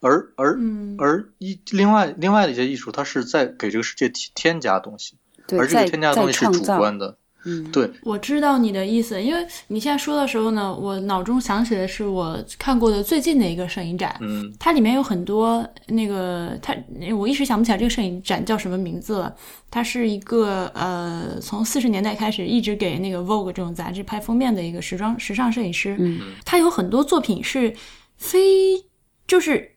[0.01, 0.59] 而而
[0.99, 5.17] 而一另外另外的一些艺术，它是在给这个世界添添加东西，
[5.59, 7.17] 而这个添加的东西是主观的。
[7.45, 16.77] 嗯，对，我知道你的意思，因为你现在说的时候呢，我脑中想起的是我看过的最近的一个摄影展，嗯，它里面有很多那个，它
[17.17, 19.35] 我一时想不起来这个摄影展叫什么名字了。
[19.71, 27.75] 它是一个呃，从四十年代开始一直给那个 Vogue 这种杂志拍封面的一个时装时尚摄影师，嗯，他有很多作品是
[28.17, 28.85] 非
[29.27, 29.77] 就是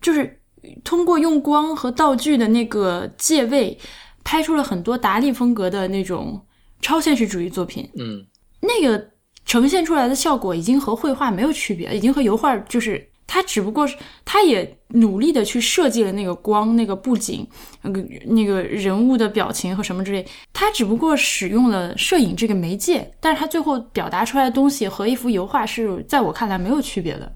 [0.00, 0.40] 就是
[0.84, 3.76] 通过用光和道具的那个借位，
[4.22, 6.40] 拍出了很多达利风格的那种。
[6.80, 8.24] 超现实主义作品，嗯，
[8.60, 9.10] 那个
[9.44, 17.46] 呈现出来的效果已经和绘画没有区别，已经和油画就是它只不过是，它也努力的去设计了那个光、那个布景、
[17.82, 27.32] 那个那个人物的表情和什么之类，它只不过使用了摄影这个媒介，但是它最后表达出来的东西和一幅油画是在我看来没有区别的。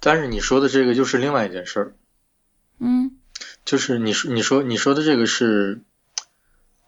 [0.00, 1.94] 但是你说的这个就是另外一件事儿，
[2.80, 3.12] 嗯，
[3.64, 5.82] 就是你说你说你说的这个是，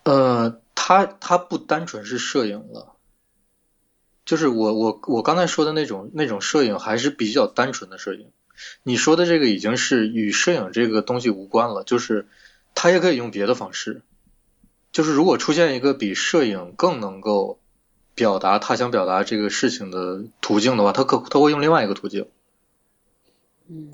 [0.04, 0.60] 呃。
[0.86, 2.92] 它它不单纯是摄影了，
[4.26, 8.26] 就是我我我刚才说的那种那种摄影还是比较单纯的摄影。
[8.82, 12.28] 你说的这个已经是与摄影这个东西无关了，就是
[12.74, 14.02] 他也可以用别的方式。
[14.92, 17.58] 就是如果出现一个比摄影更能够
[18.14, 22.26] 表达他想表达这个事情的途径的话，他可他会用另外一个途径。
[23.70, 23.88] 嗯，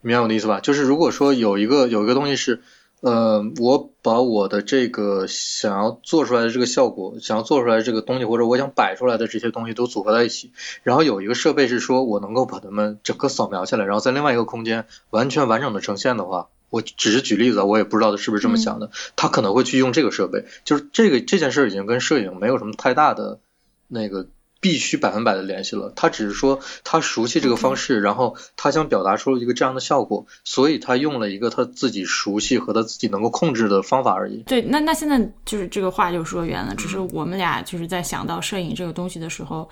[0.00, 0.60] 明白我的意思吧？
[0.60, 2.62] 就是如果说有一个有一个东西是。
[3.00, 23.38] 呃，我把我的这个想要做出来的这个效果，想要做出来这个东西，或者我想摆出来的这些东西都组合在一起，然后有一个设备是说我能够把它们整个扫描下来，然后在另外一个空间完全完整的呈现的话，我只是举例子，我也不知道他是不是这么想的，他可能会去用这个设备，就是这个这件事已经跟摄影没有什么太大的
[23.86, 24.26] 那个。
[24.60, 34.42] 必须百分百的联系了，他只是说他熟悉这个方式，然后他想表达出一个这样的效果，所以他用了一个他自己熟悉和他自己能够控制的方法而已。
[34.42, 39.68] 对，那那现在就是这个话就说圆了，只是我们俩就是在想到摄影这个东西的时候，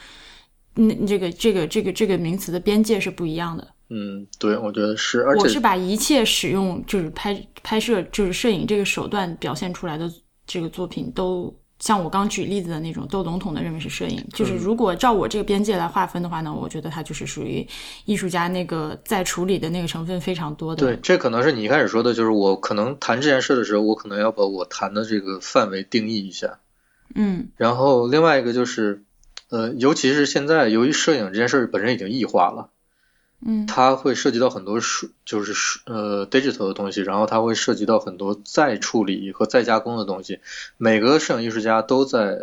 [0.74, 3.66] 那这个这个这个这个名词的边界是不一样的。
[3.90, 10.08] 嗯，对，我觉得是，而且我是把一切使用就是拍拍摄就是摄影这个手段表现出来的
[10.46, 11.52] 这个作品都。
[11.78, 14.24] 像我刚举例子的那种，都笼统的认为是摄影。
[14.32, 17.66] 就是如果照我这个边界来划分的话呢，我觉得它就是属于
[18.06, 20.80] 艺术家那个在处理的那个成分非常多的。
[20.80, 26.60] 对，这可能是你一开始说的，就是我可能谈这件事的时候，我可能要把我谈的这个范围定义一下。
[27.14, 27.48] 嗯。
[27.56, 29.04] 然后另外一个就是，
[29.50, 32.70] 呃，尤其是现在，由于摄影这件事本身已经异化了。
[33.44, 40.40] 嗯，它会涉及到很多数，就是数呃 digital 的东西，然后它会涉及到很多再处理和再加工的东西。
[40.78, 42.38] 每个摄影艺术家都在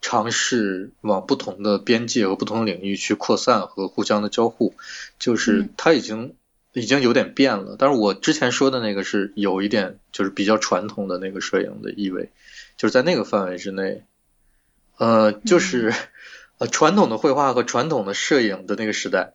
[0.00, 4.74] 尝试往不同的边界和不同的领域去扩散和互相的交互，
[5.18, 6.34] 就是它已经
[6.72, 7.76] 已经有点变了。
[7.78, 12.30] 但是我之前说的那个是有一点就是比较传统的那个摄影的意味，
[12.78, 14.04] 就是在那个范围之内，
[14.96, 15.92] 呃，就是
[16.58, 19.34] 呃传统的绘画和传统的摄影的那个时代。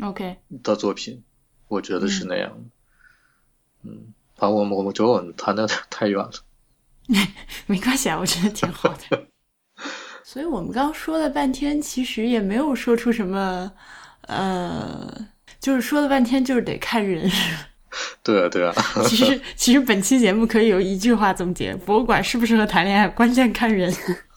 [0.00, 1.22] OK 的作品，
[1.68, 2.58] 我觉得是那样的。
[3.84, 6.32] 嗯，啊，我们我们觉得我们谈的太远了。
[7.66, 9.26] 没关系啊，我觉得挺好的。
[10.24, 13.70] 所以我们刚说了半天，其实也没有说出什么，
[14.22, 15.28] 呃，
[15.60, 17.30] 就是说了半天，就是得看人。
[18.22, 18.72] 对啊，对啊。
[19.06, 23.92] 其实，其实本期节目可以有一句话总结：博物馆适不适合谈恋爱，关键看人。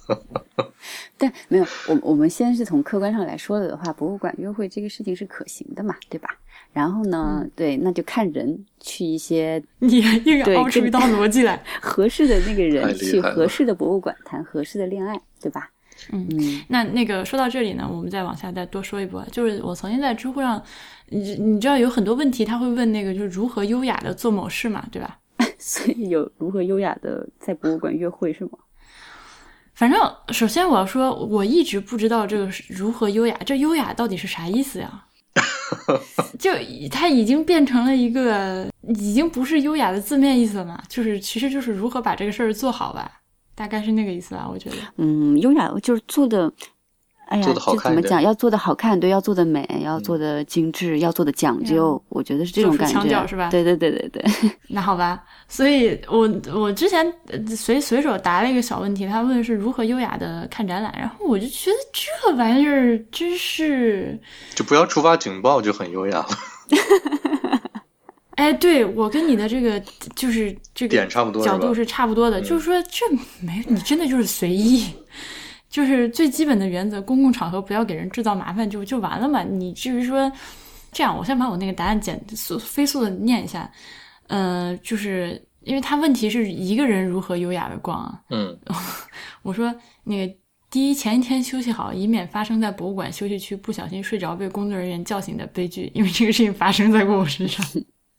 [1.18, 6.30] 但没有，我我们先是从客观上来说了的话，博物馆约会这个事情是可行的嘛，对吧？
[6.74, 15.70] 然后呢，对，那就看人去一些， 你硬要凹出一道逻辑来， 合适的那个人去合适的博物馆谈合适的恋爱，对吧？
[16.12, 16.28] 嗯，
[16.68, 20.62] 那那个说到这里呢，我们再往下再多说一波，就是我曾经在知乎上，
[21.08, 25.18] 你你知道有很多问题他会问那个就是如何优雅的做某事嘛，对吧？
[25.58, 28.52] 所以有如何优雅的在博物馆约会是吗？
[29.76, 30.00] 反正
[30.30, 35.06] 首先我要说，我一直不知道这个如何优雅，这优雅到底是啥意思呀？
[36.40, 36.52] 就
[36.90, 40.82] 它已经变成了一个，已经不是优雅的字面意思了嘛？
[40.88, 43.12] 就是其实就是如何把这个事儿做好吧。
[43.54, 44.76] 大概是那个意思吧，我觉得。
[44.98, 46.52] 嗯，优雅就是做的，
[47.36, 48.22] 哎呀，这怎么讲？
[48.22, 52.02] 要做的好看，对，要做的美，要做的精致，要做的讲究。
[52.10, 53.50] 我觉得是这种感觉，是吧？
[53.50, 54.24] 对对对对对。
[54.70, 57.06] 那好吧，所以我我之前
[57.56, 64.18] 随随手答了一个小问题，他问是如何优雅的看展览，然后我就觉得这玩意儿真是，
[64.56, 66.28] 就不要触发警报就很优雅了。
[68.36, 69.82] 哎，对我跟你的这个
[70.14, 73.06] 就是这个点差不多，角度是差不多的，就是说这
[73.42, 74.86] 没你真的就是随意，
[75.76, 79.44] 就是最基本的原则，公共场合不要给人制造麻烦就就完了嘛。
[79.44, 80.32] 你至于说
[80.94, 83.70] 这样，我先把我那个答案简速飞速的念一下，
[84.28, 88.58] 呃，就是因为他问题是一个人如何优雅的逛啊，嗯，
[89.44, 90.34] 我说那个
[90.72, 97.66] 第一前一天休息好，以免发生在博物馆休息区不小心睡着被工作人员叫醒的悲剧，因为这个事情发生在过我身上。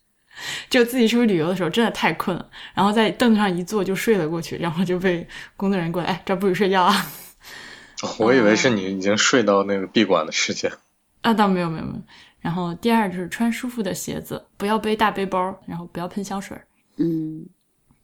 [0.69, 5.27] 就自己出去旅游的时候，真的太困了，然后在凳子上一坐就睡了过去，然后就被
[5.57, 6.95] 工作人员过来，哎，这不许睡觉啊！
[8.18, 10.70] 我以为是你已经睡到那个闭馆的时间
[11.22, 12.03] 啊，倒没有没有没有。
[12.40, 16.57] 然后第二就是穿舒服的鞋子，不要背大背包，然后不要喷香水。
[16.97, 17.44] 嗯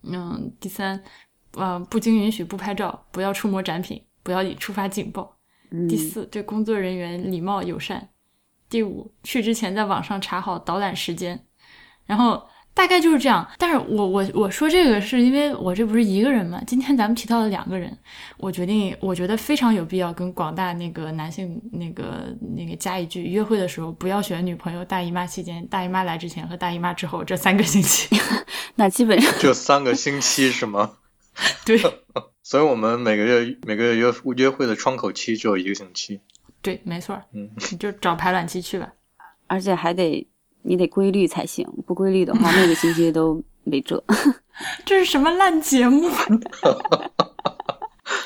[0.03, 0.53] 嗯。
[0.59, 1.01] 第三，
[1.53, 5.37] 呃，不经允许不拍照，不要触摸展品，不要触发警报。
[5.89, 8.09] 第四，对工作人员礼貌友善。
[8.69, 11.47] 第五，去之前在网上查好导览时间。
[12.05, 16.61] 然后大概就是这样，但是我我我说这个是因为我这不是一个人嘛？
[16.67, 17.97] 今天咱们提到了两个人，
[18.39, 28.17] 我决定我觉得非常有必要跟广大那个男性那个那个加一句：约会的时候不要选女朋友大姨妈期间、大姨妈来之前和大姨妈之后这三个星期。
[28.75, 30.97] 那基本上就三个星期是吗？
[31.67, 31.79] 对，
[32.43, 36.21] 所以我们每个月每个月约约会的窗口期只有一个星期。
[36.63, 38.91] 对，没错，嗯，你就找排卵期去吧，
[39.47, 40.27] 而且还得。
[40.63, 44.03] 你得规律才行，不规律的话， 那个星期都没辙。
[44.85, 46.09] 这是什么烂节目？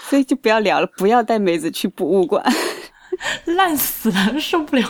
[0.09, 2.45] 所以就不要聊了，不要带妹子去博物馆，
[3.45, 4.82] 烂死了，受不了。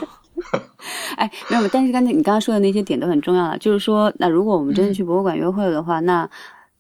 [1.17, 3.59] 哎，没有，但是刚才你刚刚说的那些点都很重要了。
[3.59, 6.29] 就是说，那如果我们真的去博物馆约会的话，那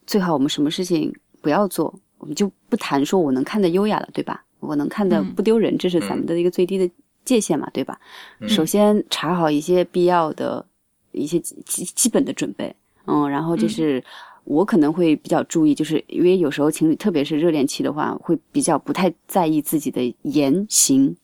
[0.06, 4.44] 最好我们什么事情不要做，我们就不谈说我能看得优雅了，对吧？
[4.60, 6.90] 我能看得不丢人，这是咱们的一个最低的。
[7.26, 8.00] 界限嘛，对吧？
[8.48, 10.64] 首先查好一些必要的
[11.12, 12.74] 一些基基本的准备，
[13.06, 14.02] 嗯，然后就是
[14.44, 21.14] 我可能会比较注意，就是因为有时候情侣特别是热恋期的话，会比较不太在意自己的言行，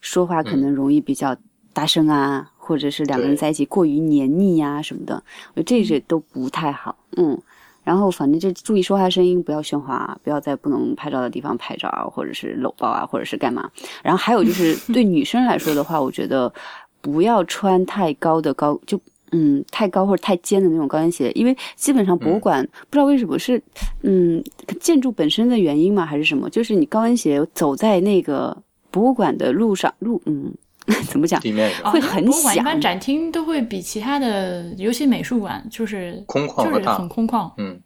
[0.00, 1.36] 说话可能容易比较
[1.72, 5.22] 大声啊，或者是两个人在一起过于黏腻呀什么的，
[5.54, 7.40] 我觉得这些都不太好，嗯。
[7.84, 13.68] 然后反正就注意说话声音，不要喧哗，不要在不能拍照的地方拍照，或者是搂抱啊，或者是干嘛。
[14.02, 16.52] 然后还有就是 对女生来说的话，我觉得
[17.00, 19.00] 不要穿太高的高，就
[19.32, 23.60] 嗯太高或者太尖的那种高跟鞋，因为基本上博物馆不知道为什么是
[24.02, 24.42] 嗯
[24.80, 28.56] 建筑本身的原因嘛，还是什么，就是你高跟鞋走在那个
[28.90, 30.52] 博物馆的路上路嗯。
[31.08, 31.40] 怎么讲？
[31.40, 32.54] 地面会很小。
[32.54, 37.52] 一般展厅都会比其他的，尤其美术馆，就是空旷，就是很空旷。
[37.58, 37.80] 嗯，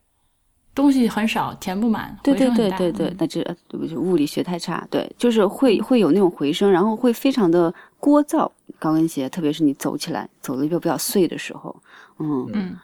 [0.75, 2.19] 东西很少，填不满。
[2.23, 4.87] 对对对对对，那这对不起，物理学太差。
[4.91, 8.51] 对，就是会会有那种回声，然后会非常的聒噪。
[8.79, 11.75] 高跟鞋，特别是你走起来走的又比较碎的时候，
[12.19, 12.77] 嗯嗯，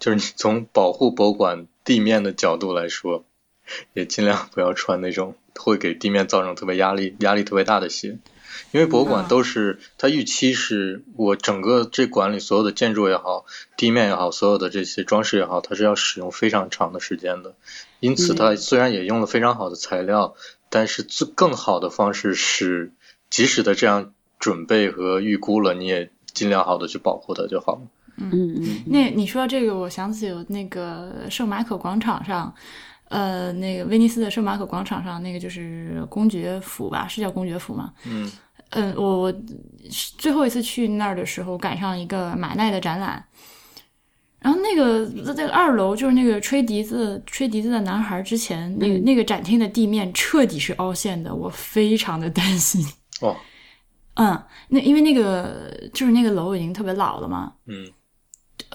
[0.00, 3.24] 就是你从保护博物馆地面的角度来说，
[3.92, 8.18] 也尽量不要穿那种会给地面造成特别压力、压力特别大的鞋。
[8.72, 13.46] 因为博物馆都是它预期是我整个这馆里所有的建筑也好，
[13.76, 17.54] 地面也好，所有的这些装饰也好，它是要使用非常长的时间的。
[18.00, 20.34] 因此，它虽然也用了非常好的材料，
[20.68, 22.92] 但是最更好的方式是，
[23.30, 27.80] 即使的这样准备和预估了，你也尽量好的去保护它就好了。
[28.18, 32.54] 嗯嗯，那你说这个，我想起有那个圣马可广场上，
[33.08, 37.92] 呃，那个威尼斯的圣马可广场上，那个就是公爵府吧，是叫公爵府吗？
[38.06, 38.30] 嗯
[38.70, 39.34] 嗯，我我
[40.18, 43.24] 最后一次去那儿的时候，赶上一个马奈的展览，
[44.40, 52.84] 然后那个在二楼就是那个吹笛子吹笛子的男孩之前，那个、那个展厅的地面彻底是凹陷的，我非常的担心。
[53.20, 53.36] 哦，
[54.14, 57.86] 嗯，那因为那个就是那个楼已经特别老了嘛，嗯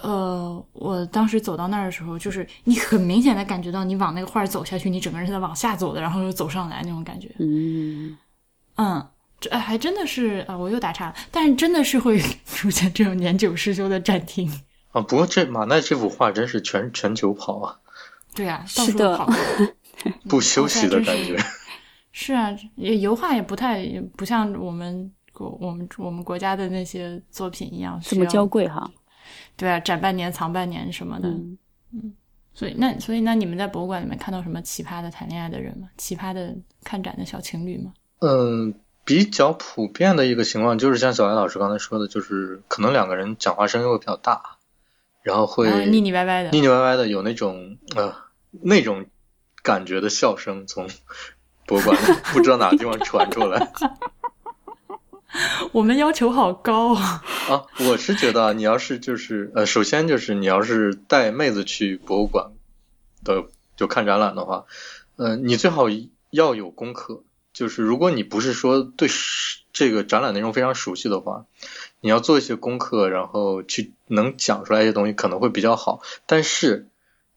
[0.02, 7.30] 呃，我当时走到那儿的时候，就是你很明显的感觉到你往那个画儿走下去，你整个人是在往下走的，然后又走上来那种感觉。
[7.40, 8.16] 嗯，
[8.78, 9.06] 嗯，
[9.42, 14.50] 这哎还真的是啊，我又打岔了，但是真的是会 出现这种年久失修的展厅。
[14.92, 17.80] 啊，不过这马奈这幅画真是全全球跑啊，
[18.34, 19.30] 对啊，到处跑。
[20.30, 21.38] 不休息的感觉。
[22.14, 28.90] 是啊，也油画也不太也不像我们国我们我们国家的那些作品一样这么娇贵哈。
[29.56, 31.30] 对啊，展半年藏半年什么的。
[31.30, 31.58] 嗯
[32.54, 35.88] 所以那所以那你们在博物馆里面看到什么奇葩的谈恋爱的人吗？
[35.98, 37.94] 奇葩的看展的小情侣吗？
[38.20, 38.74] 嗯，
[39.04, 44.58] 比较普遍的一个情况就是像小艾老师刚才说的，就是可能两个人讲话声音会比较大，
[45.24, 46.52] 然后会腻腻歪歪的。
[46.52, 48.16] 腻腻歪歪的，有那种呃
[48.52, 49.06] 那种
[49.64, 50.88] 感觉的笑声从
[51.66, 53.72] 博物馆里不知道哪个地方传出来
[55.72, 57.24] 我们要求好高啊！
[57.50, 57.64] 啊。
[57.88, 62.52] 我是觉得啊你要是就是呃，首先就是你要是带妹子去博物馆
[63.24, 63.46] 的
[63.78, 64.66] 就看展览的话，
[65.16, 65.86] 呃，你最好
[66.30, 67.24] 要有功课。
[67.62, 69.08] 就是如果你不是说对
[69.72, 71.46] 这个展览内容非常熟悉的话，
[72.00, 76.02] 你要做一些功课，然后去能讲出来一些东西可能会比较好。
[76.26, 76.88] 但是，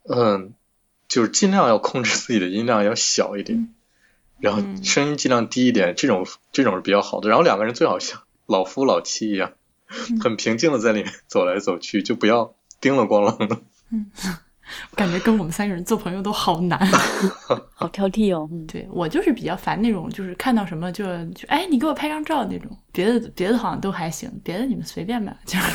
[0.05, 0.55] 嗯，
[1.09, 3.75] 就是尽量要控制自己的音量要小一点，
[4.41, 7.29] 然后声音尽量低一点，这种这种是比较好的。
[7.29, 9.53] 然后两个人最好像老夫老妻一样，
[10.23, 13.61] 很平静的在里面走来走去，就不要叮了咣啷的。
[14.97, 16.79] 感觉跟我们三个人做朋友都好难。
[17.75, 18.49] 好挑剔哦。
[18.51, 22.71] 嗯对我就是比较烦那种，就是看到什么就就哎，你给我拍张照那种。
[22.93, 25.37] 别的别的好像都还行，别的你们随便吧。
[25.45, 25.73] 就是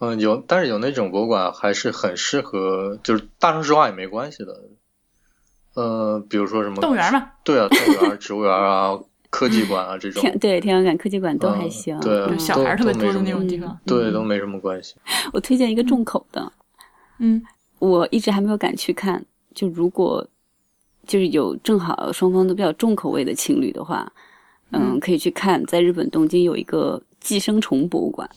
[0.00, 4.52] 嗯，有，但是有那种博物馆还是很适合，就是大声说话也没关系的。
[5.74, 8.98] 呃，比如说什么动物园嘛，对啊，动物园、植物园啊、
[9.34, 11.98] 科技馆啊 这种，天对天文馆、科技馆都还嗯行。
[12.00, 13.76] 对小孩儿特别多的那种地方。
[13.84, 14.94] 对，都没什么关系。
[15.34, 16.52] 我推荐一个重口的，
[17.18, 17.42] 嗯
[17.80, 19.24] 我一直还没有敢去看。
[19.52, 20.24] 就如果
[21.06, 24.10] 就是有正好双方都比较重口味的情侣的话，
[24.70, 28.28] 嗯，可以去看，在日本东京有一个寄生虫博物馆，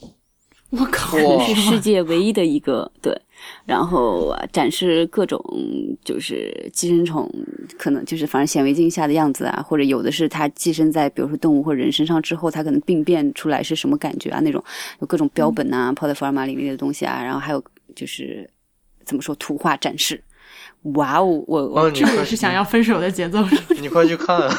[0.72, 3.20] 我靠，哇是世界唯一的一个对，
[3.66, 5.40] 然后啊展示各种
[6.04, 7.30] 就是寄生虫，
[7.78, 14.64] 可能就是反正显微镜下的样子啊，或者有的是它寄生在比如说动物或者人身上之后，它可能病变出来是什么感觉啊那种，
[15.00, 17.64] 有各种标本啊、泡在福尔马林里的东西啊，然后还有
[17.96, 18.50] 就是
[19.06, 20.24] 怎么说图画展示。
[20.94, 23.44] 哇哦，我我这个是想要分手的节奏。
[23.82, 24.56] 你快去看啊！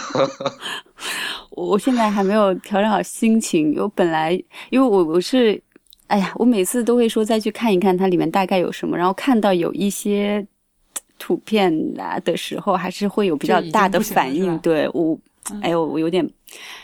[1.50, 3.74] 我现在还没有调整好心情。
[3.78, 4.32] 我本来
[4.70, 5.60] 因为我我是，
[6.08, 10.46] 哎呀，我每次都会说再去看一看它里面大概有什么，然后看到有一些
[11.18, 14.58] 图片啊的时候，还是会有比较大的反应。
[14.58, 15.18] 对我，
[15.62, 16.28] 哎呦，我有点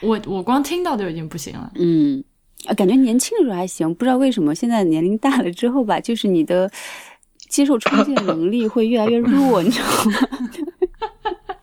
[0.00, 1.72] 我我光听到都已经不行了。
[1.76, 2.22] 嗯，
[2.66, 6.70] 啊感觉年轻的时候还行，不知道为什么现在年龄大了之后吧，就是你的
[7.48, 10.12] 接受冲击的能力会越来越弱，你知道吗？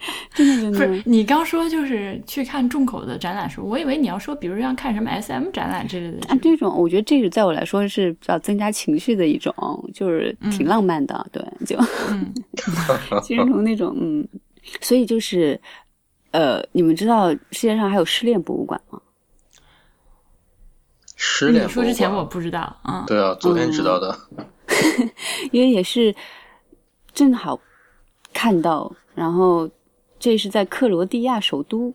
[0.33, 1.03] 真的真不是的。
[1.05, 6.27] 你刚说就是去看重口的展览时候，我以为你要说，比如像看什么 SM 展览之类的。
[6.27, 9.53] 啊，这种我觉得这个在我来说是比较增加情绪的一种，
[9.93, 11.77] 就是挺浪漫的，对，就
[12.09, 12.33] 嗯，
[13.21, 14.27] 寄生虫那种，嗯，
[14.81, 15.59] 所以就是，
[16.31, 18.99] 呃，你们知道世界上还有失恋博物馆吗？
[21.15, 24.17] 失恋你说之前我不知道，嗯，对啊，昨天知道的。
[25.51, 26.15] 因为也是
[27.13, 27.59] 正好
[28.33, 29.69] 看到，然后
[30.21, 31.91] 这是在克罗地亚首都，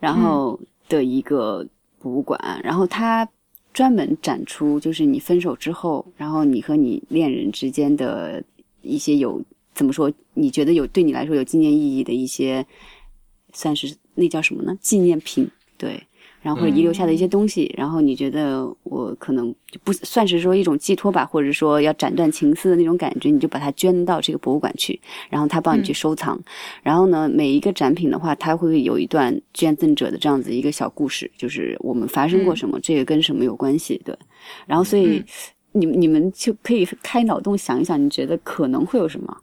[0.00, 1.64] 然后的一个
[2.00, 3.26] 博物馆，然后它
[3.72, 8.42] 专门展出就是你分手之后，然后你和你恋人之间的
[8.82, 9.40] 一些有
[9.72, 12.66] 怎么说，你觉得有对你来说有纪念意义的一些，
[13.52, 14.76] 算是那叫什么呢？
[14.80, 15.48] 纪念品，
[15.78, 16.02] 对。
[16.44, 26.38] 然后或者遗留下的一些东西，然后你觉得我可能就不算是说一种寄托吧，或者说要斩断情丝的那种感觉，你就把它捐到这个博物馆去，然后他帮你去收藏。
[26.82, 34.14] 然后呢，每一个展品的话，它会有一段捐赠者的这样子一个小故事，就是我们发生过什么，这个跟什么有关系，对。
[34.66, 35.24] 然后所以、嗯
[35.76, 39.36] 你你们就可以开脑洞想一想，你觉得可能会有什么？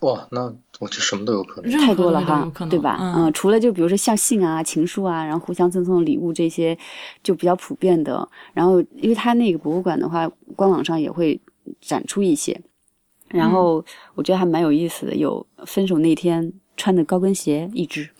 [0.00, 0.50] 哇，那
[0.82, 1.70] 我觉得什么都有可能。
[1.78, 2.98] 太多了哈对吧？
[3.00, 6.76] 嗯除了就比如说像信啊、情书啊，然后互相赠送的礼物这些，
[7.22, 8.28] 就比较普遍的。
[8.52, 11.40] 然后，因为它那个博物馆的话，官网上也会
[11.80, 12.60] 展出一些。
[13.28, 13.84] 然后
[14.16, 18.10] 我觉得还蛮有意思的，有分手那天穿的高跟鞋一只，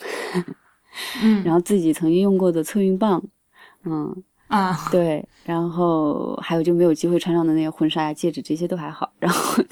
[1.25, 3.21] 嗯 然后自己曾经用过的测孕棒，
[3.85, 4.23] 嗯，
[4.53, 9.11] 啊， 对，然后还有就没有机会穿上的那个婚纱呀、戒指这些都还好。
[9.19, 9.65] 然后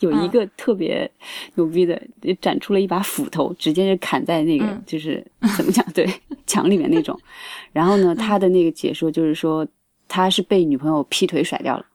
[0.00, 1.10] 有一个特别
[1.54, 5.26] 牛逼的，就展出了一把斧头，直接就砍在那个、嗯就是
[5.56, 6.06] 怎么讲，对
[6.46, 7.18] 墙里面那种。
[7.72, 9.66] 然后呢，他的那个解说就是说
[10.06, 11.86] 他是被女朋友劈腿甩掉了，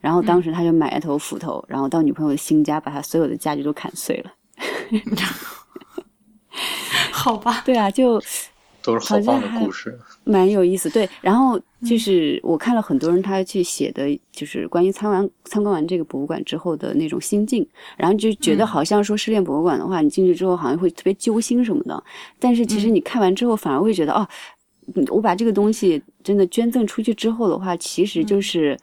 [0.00, 4.32] 然后当时他就买了头斧头，然后到女朋友的新家，把他所有的家具都砍碎了。
[7.10, 8.22] 好吧，对啊，就
[8.88, 9.98] 都是好棒的故事。
[10.24, 11.06] 蛮有意思，对。
[11.20, 17.66] 然后就是我看了很多人他去写的，就是关于参完参观完这个博物馆之后的那种心境，
[17.98, 22.02] 然后就觉得好像说失恋博物馆的话，你进去之后好像会特别揪心什么的。
[22.38, 24.26] 但是其实你看完之后，反而会觉得哦，
[24.94, 28.78] 嗯我把这个东西真的捐赠出去之后的话，其实就是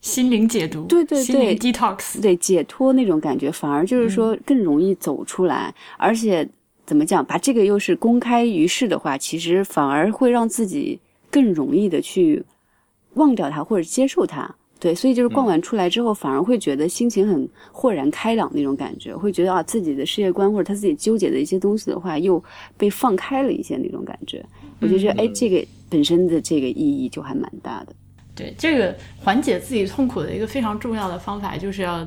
[0.00, 6.48] 心灵解读，对对对 detox，对解脱那种感觉，反而就是说更容易走出来，而且
[6.90, 10.98] 怎么讲，把这个又是公开于世的话，其实反而会让自己
[11.30, 12.44] 更容易的去
[13.14, 14.52] 忘掉它或者接受它。
[14.80, 22.42] 对，所以就是逛完出来之后，反而会觉得心情很豁然开朗那种感觉，会觉得啊，自己的世界观或者他自己纠结的一些东西的话，又
[22.76, 24.44] 被放开了一些那种感觉。
[24.80, 27.94] 我就觉得，哎，这个本身的这个意义就还蛮大的。
[28.34, 32.04] 对这个缓解自己痛苦的一个非常重要的方法，就是要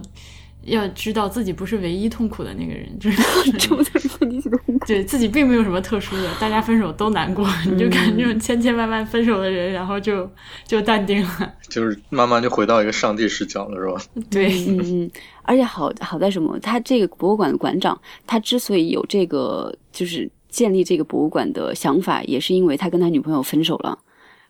[0.65, 3.21] 要知道自己不是唯一痛苦的那个人，就是
[4.87, 10.29] 对自己并没有什么特殊的，大家分手都难过，你就看这种千千万万分手的人，然后就
[10.65, 11.53] 就淡定了。
[11.69, 14.01] 就是慢慢就回到一个上帝视角了，是吧？
[14.29, 15.11] 对，嗯嗯，
[15.43, 16.57] 而且好好在什么？
[16.59, 23.97] 他这个博物馆的馆长，他之所以有这个就是建立这个博物馆的想法，也是因为他跟他女朋友分手了。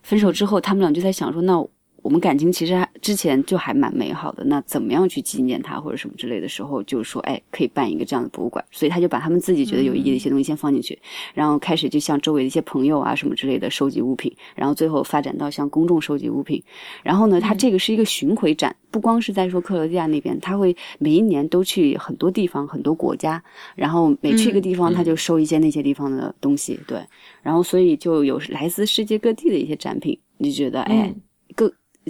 [0.02, 1.66] 分手之后，他们俩就在想说，那
[2.04, 8.62] 我们感情其实还之前就还蛮美好的，那怎么样去纪念他或者什么之类的时候，就是说哎，可以办一个这样的博物馆。
[8.70, 10.98] 所以他就把他们自己觉得有意义的一些东西先放进去，
[11.32, 16.62] 然后开始就向周围的一些朋友啊什么之类的收集物品，然后最后发展到向公众收集物品。
[17.02, 23.42] 然后呢，他这个是一个巡回展，不光是在说克罗地亚那边，他会每一年都去很多地方、很多国家，
[23.74, 27.00] 然后每去一个地方，他就收一些那些地方的东西，对，
[27.42, 31.14] 然后所以就有来自世界各地的一些展品，你就觉得哎，嗯。
[31.14, 31.33] 各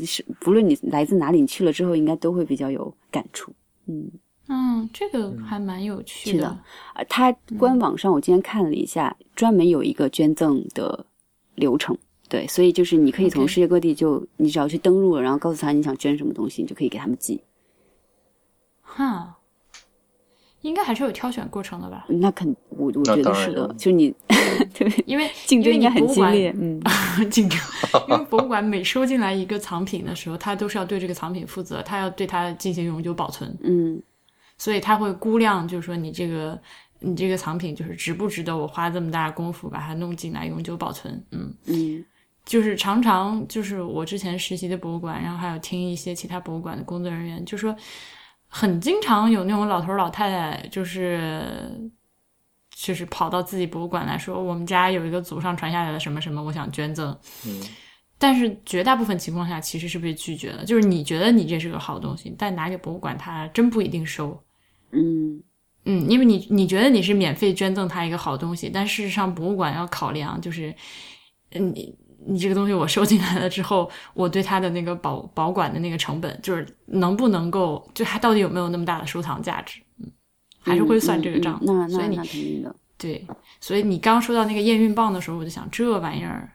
[0.05, 3.53] 是不论你来自哪里，你去了之后应该都会比较有感触，
[3.87, 4.11] 嗯。
[4.47, 11.07] 嗯，这个还蛮有趣的啊，它官网上我今天看了一下，专门有一个捐赠的
[11.55, 11.97] 流程。
[12.29, 17.41] 对，所以就是你可以从世界各地就你只要去登录了，然后告诉他你想捐什么东西，你就可以给他们寄。
[18.83, 19.39] 哈，
[20.65, 22.07] 应该还是有挑选过程的吧？
[22.09, 24.13] 那肯我我觉得是的就你
[24.75, 27.61] 对因为 竞争应该很因为博物馆激烈，嗯，竞争，
[28.09, 34.01] 因为博物馆每收进来一个藏品的时候，它都是要对这个藏品负责，它要对它进行永久保存，嗯
[34.57, 36.59] 所以它会估量，就是说你这个
[37.01, 41.53] 你这个藏品就是值不值得我花这么大功夫把它弄进来永久保存，嗯。
[41.67, 42.05] 嗯
[42.47, 47.75] 就是常常就是我之前实习的博物馆，然后还有听一些其他博物馆的工作人员就说，
[48.57, 51.91] 很经常有那种老头老太太，就是
[52.73, 57.11] 就是跑到自己博物馆来说，我们家有一个祖上传下来的什么什么，我想捐赠。
[57.45, 57.61] 嗯，
[58.17, 64.41] 但是绝大部分情况下其实是被拒绝的，就是你觉得你这是个好东西，但拿给博物馆他真不一定收。
[64.93, 65.43] 嗯
[65.85, 70.73] 嗯，因为你你觉得你是免费捐赠他一个好东西，但事实上博物馆要考量，就是，
[71.51, 71.93] 嗯，你
[72.27, 80.11] 你这个东西我收进来了之后，我对它的那个保保管的那个成本，就是能不能够，就它到底有没有那么大的收藏价值，嗯，
[80.61, 81.59] 还是会算这个账。
[81.63, 83.27] 嗯嗯嗯那所以你那那肯定的，对，
[83.61, 86.51] 所以你刚说到那个验孕棒的时候，我就想这玩意儿，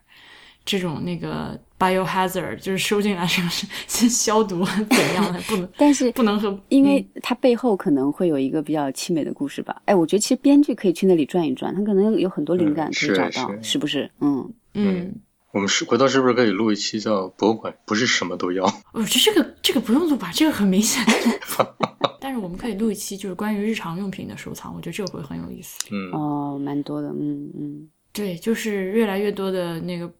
[0.66, 9.82] 这种那个 biohazard 就是收进来是不是先消毒怎样的，不能 但是不能和因为它背后可能会有一个比较凄美的故事吧。
[9.86, 14.10] 哎，我觉得其实编剧可以去那里转一转，他可能有很多灵感嗯可以找到，是是是不是？
[14.20, 15.14] 嗯，嗯。
[15.52, 21.04] 我们是回头是不是可以录一期叫“博物馆不是什么都要 我觉得这个这个不用录吧，这个很明显。
[22.22, 25.80] 但是我们可以录一期，就是关于日常用品的收藏，我觉得这个会很有意思”？。
[25.92, 30.12] 嗯，哦，蛮多的，嗯嗯对，就是越来越多的那个，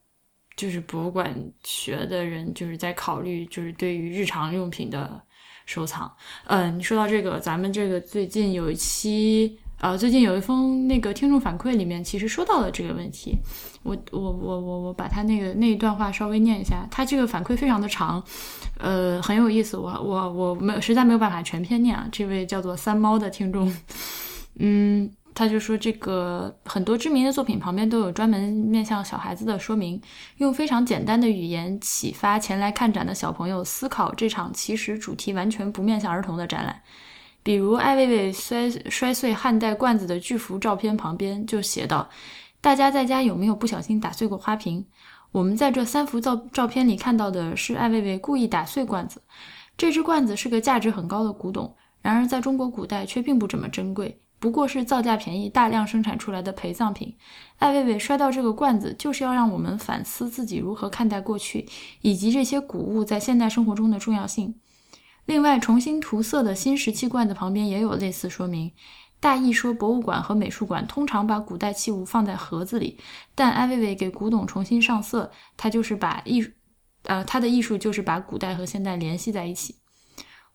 [0.56, 5.22] 就是博物馆学的人，就是在考虑，就是对于日常用品的
[5.66, 6.12] 收藏。
[6.46, 13.38] 嗯，你说到这个，咱们这个最近有一期，呃，最近有一封那个听众反馈里面，其实说到了这个问题。
[13.82, 18.22] 我我我我我把他那个那一段话稍微念一下，他这个反馈非常的长，
[18.78, 19.78] 呃，很有意思。
[19.78, 22.06] 我我我没有实在没有办法全篇念啊。
[22.12, 23.74] 这位叫做三猫的听众，
[24.60, 30.02] 嗯，他就说这个很多知名的作品旁边都有专门面向小孩子的说明，
[30.40, 36.82] 用非常简单的语言启发前来看展的小朋友思考这场其实主题完全不面向儿童的展览。
[37.42, 42.10] 比如艾薇薇摔摔碎汉代罐子的巨幅照片旁边就写道
[42.62, 44.86] ：“大家在家有没有不小心打碎过花瓶？
[45.32, 49.22] 我们在这三幅照照片里看到的是艾薇薇故意打碎罐子。
[49.78, 57.14] 这只罐子是个价值很高的古董，然而在中国古代却并不怎么珍贵。”不过是造价便宜、大量生产出来的陪葬品。
[57.58, 61.68] 艾薇薇摔到这个罐子，就是要让我们反思自己如何看待过去，
[62.00, 64.56] 以及这些古物在现代生活中的重要性。
[65.30, 68.72] 另外，重新涂色的新石器罐子旁边也有类似说明。
[69.20, 73.00] 大意说，博物馆和美术馆通常把古代器物放在盒子里，
[73.36, 76.44] 但艾薇薇给古董重新上色，他就是把艺，
[77.04, 79.76] 呃，他的艺术就是把古代和现代联系在一起。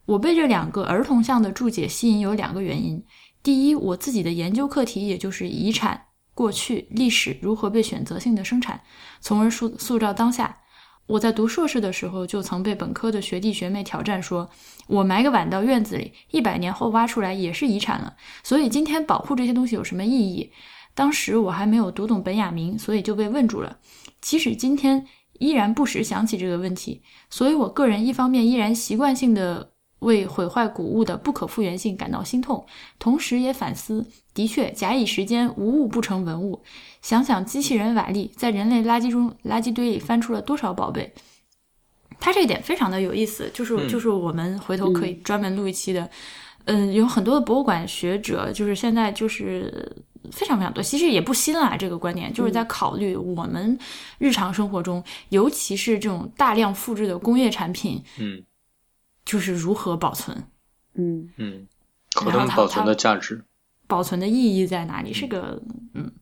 [0.07, 3.01] 我被这两个儿童像的注解吸引，有两个原因。
[3.45, 8.81] 第一，我自己的研究课题也就是遗产、过去、历史如何被选择性的生产，
[9.20, 10.59] 从而塑塑造当下。
[11.07, 14.48] 我在读硕士的时候就曾被本科的学弟学妹挑战说，
[14.86, 18.14] 我埋个碗到院子里，一百年后挖出来也是遗产了。
[18.42, 20.50] 所以今天保护这些东西有什么意义？
[20.94, 23.78] 当时我还没有读懂本雅明，所以就被问住了。
[24.20, 25.07] 即使今天
[25.40, 29.74] 依然不时想起这个问题，所以我个人一方面依然习惯性的。
[30.05, 32.64] 为毁坏古物的不可复原性感到心痛，
[32.98, 36.62] 同时也反思：的确，假以时间，无物不成文物。
[37.02, 41.12] 想想机器人瓦力在人类垃圾中垃圾堆里翻出了多少宝贝，
[42.20, 46.09] 他这一点非常的有意思，就是就是我们回头可以专门录一期的。
[46.66, 49.94] 嗯，有很多的博物馆学者，就是现在就是
[50.32, 51.76] 非常非常多，其实也不新啦。
[51.76, 53.78] 这个观点就是在考虑我们
[54.16, 58.42] 日常生活中，尤其是这种大量复制的工业产品，嗯。
[59.25, 60.37] 就是如何保存，
[60.95, 61.66] 嗯嗯，
[62.12, 63.43] 可能保存的价值，
[63.87, 65.12] 保存的意义在哪里？
[65.12, 65.61] 是个
[65.95, 66.12] 嗯，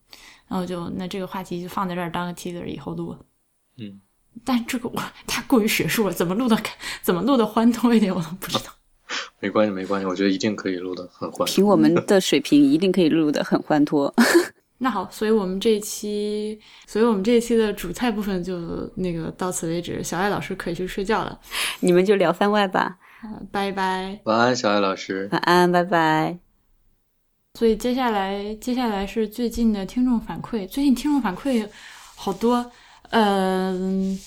[0.48, 3.16] 然后就那这个话题就放在这儿当个 teaser 以后录，
[3.78, 4.00] 嗯，
[4.44, 6.56] 但这个我太过于学术了，怎么录的
[7.02, 8.72] 怎么录的欢脱一点我都不知道。
[9.40, 11.46] 没关系没关系，我觉得一定可以录的很欢。
[11.46, 14.14] 凭我们的水平，一定可以录的很欢脱。
[14.82, 16.58] 那好，所以我们这一期，
[16.88, 18.58] 所以我们这一期的主菜部分就
[18.96, 20.02] 那个到此为止。
[20.02, 21.38] 小艾老师可以去睡觉了，
[21.78, 22.98] 你们就聊番外吧。
[23.52, 26.36] 拜拜，晚安，小艾老师，晚安，拜拜。
[27.54, 30.66] 所以接下来，接下来是最近的听众反馈。
[30.66, 31.64] 最近听众反馈
[32.16, 32.68] 好多，
[33.10, 34.18] 嗯，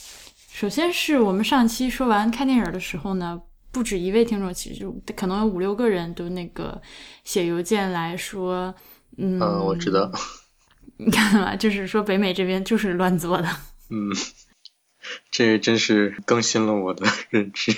[0.50, 3.42] 首先是我们上期说完看电影的时候呢，
[3.74, 6.82] 不止一位听众，其实就可能有五六个人都那个
[7.26, 8.74] 写邮件来说，
[9.18, 10.10] 嗯，我知道。
[10.98, 13.48] 你看嘛，就是说北美这边就是乱做的。
[13.90, 14.10] 嗯，
[15.30, 17.74] 这真是更新了我的认知。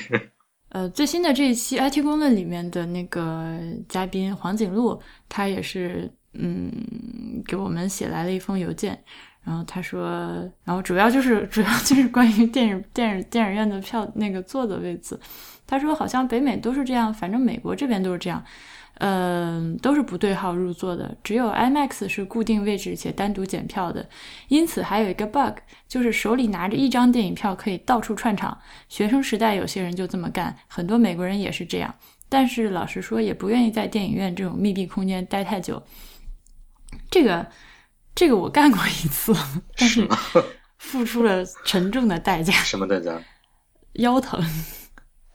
[0.70, 3.58] 呃，最新的这一期 IT 公论里面的那个
[3.88, 6.72] 嘉宾黄景路，他也是嗯
[7.46, 9.04] 给我们写来了一封邮件，
[9.48, 10.10] 然后他说，
[10.66, 15.18] 然后主要就是主要就是关于电影电影电影院的票那个座的位置，
[15.66, 18.44] 他说好像北美都是这样，反正美国这边都是这样。
[19.00, 24.10] 嗯，都是不对号入座的，只有 IMAX 是固定位置且单独检票的，
[24.48, 28.58] 因此还有一个 bug，就是手里拿着一张电影票可以到处串场。
[28.90, 31.94] 学生时代有些人就这么干，很多美国人也是这样。
[32.28, 35.82] 但是老实说，也不愿意在电影院这种密闭空间待太久。
[37.12, 37.46] 这个，
[38.18, 39.32] 这个我干过一次，
[39.78, 40.08] 但是
[40.80, 42.52] 付出了沉重的代价。
[42.52, 43.22] 什么代价？
[43.94, 44.44] 腰疼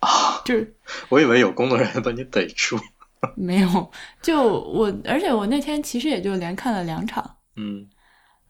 [0.00, 0.42] 啊！
[0.44, 0.76] 就是
[1.08, 2.76] 我以为有工作人员把你逮住。
[3.38, 7.36] 没有，就我，而且我那天其实也就连看了两场。
[7.54, 7.88] 嗯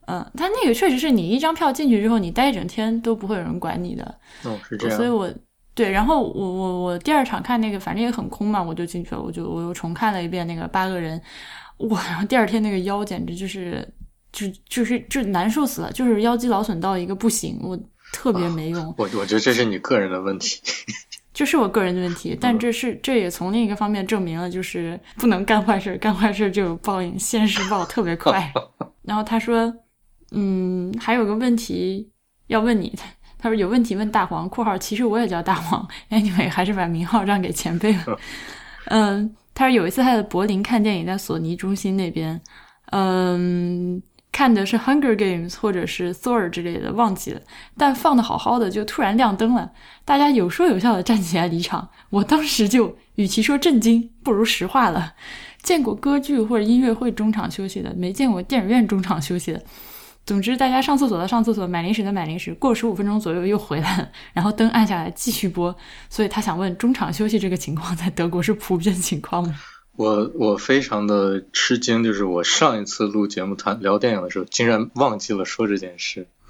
[0.07, 4.19] 嗯，他那个确实是你一张票进去之后，你待一整天都不会有人管你的。
[4.45, 4.97] 哦，是这样。
[4.97, 5.31] 所以我
[5.75, 11.21] 对，然后我我我第二场看那个，反正也很空嘛，我就进去了，我就我又重看了一遍那个八个人，
[11.89, 12.03] 哇！
[12.07, 13.87] 然后第二天那个腰简直就是
[14.33, 17.79] 就就是就难受死了，就是腰肌劳损到一个不行，我
[18.11, 18.83] 特别没用。
[18.97, 20.59] 我我觉得这是你个人的问题。
[21.33, 28.51] 这是我个人的问题，但这是这也从另一个方面证明了，就是不能干坏事，干坏事就有报应，现世报特别快。
[29.01, 29.73] 然后他说，
[30.31, 32.07] 嗯，还有个问题
[32.47, 32.95] 要问你，
[33.39, 35.87] 他说有问题问大黄（括号其实我也叫大黄）。
[36.11, 38.19] Anyway，还是把名号让给前辈了。
[38.89, 42.39] 嗯，他说有一次他在柏林看电影，在索尼中心那边，
[42.91, 44.01] 嗯。
[44.33, 47.41] 看的是《Hunger Games》或者是《Thor》之类的，忘记了。
[47.77, 49.71] 但放的好好的，就突然亮灯了，
[50.03, 51.87] 大家有说有笑的站起来离场。
[52.09, 55.13] 我当时就，与其说震惊，不如石化了。
[55.61, 59.63] 见过歌剧或者音乐会中场休息的，没见过电影院中场休息的。
[60.25, 65.73] 总之，大家上厕所的上厕所，买零食的买零食，过十五分钟左右又回来了，然后灯按下来继续播。
[66.09, 69.53] 所以他想问，中场休息这个情况在德国是普遍情况吗？
[69.95, 76.27] 我我非常的吃惊，就是我上一次录节目谈聊电影的时候，竟然忘记了说这件事。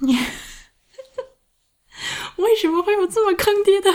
[2.36, 3.90] 为什么会有这么坑爹的？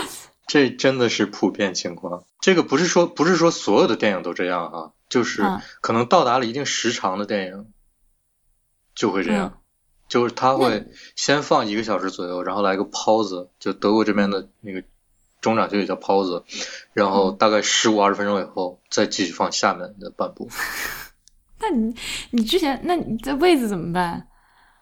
[0.46, 2.24] 这真的是普遍情况。
[2.40, 7.70] 这个不是说不是说所有的电影都这样啊，就是嗯可能到达了一定时长的电影
[8.94, 9.58] 就会这样，嗯
[10.08, 14.82] 就是他会先放一个小时左右，然后来个 pause，就德国这边的那个
[15.40, 16.42] 中场休息叫 pause，
[16.92, 20.48] 然嗯后大概十五二十分钟以后再继续放下面的半步。
[21.60, 21.94] 那你
[22.30, 24.26] 你之前那你这位子怎么办？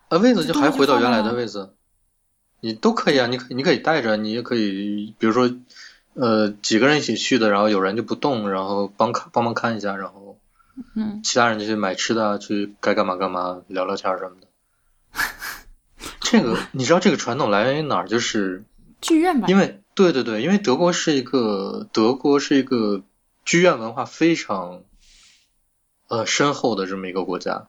[0.08, 1.74] 啊，位子就还回到原来的位子，
[2.60, 5.50] 你都可以啊，你可以你可以带着，你也可以，比如说，
[6.14, 10.38] 呃，几个人一起去的，然后有人就不动，然后帮看帮忙看一下，然后
[10.94, 14.46] 嗯，其他人就去买吃的啊，去该干嘛干嘛，聊聊天什么的。
[16.20, 18.06] 这个 你知道这个传统来源于哪儿？
[18.08, 18.62] 就是
[19.00, 19.48] 剧院吧？
[19.48, 23.02] 因为对对对，因为德国是一个德国是一个
[23.44, 24.84] 剧院文化非常
[26.06, 27.66] 呃深厚的这么一个国家，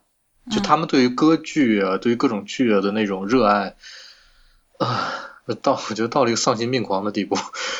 [0.51, 3.75] 就嗯他们对于歌剧啊，对于各种剧啊的那种热爱
[4.77, 5.11] 啊，
[5.63, 7.35] 到我觉得到了一个丧心病狂的地步。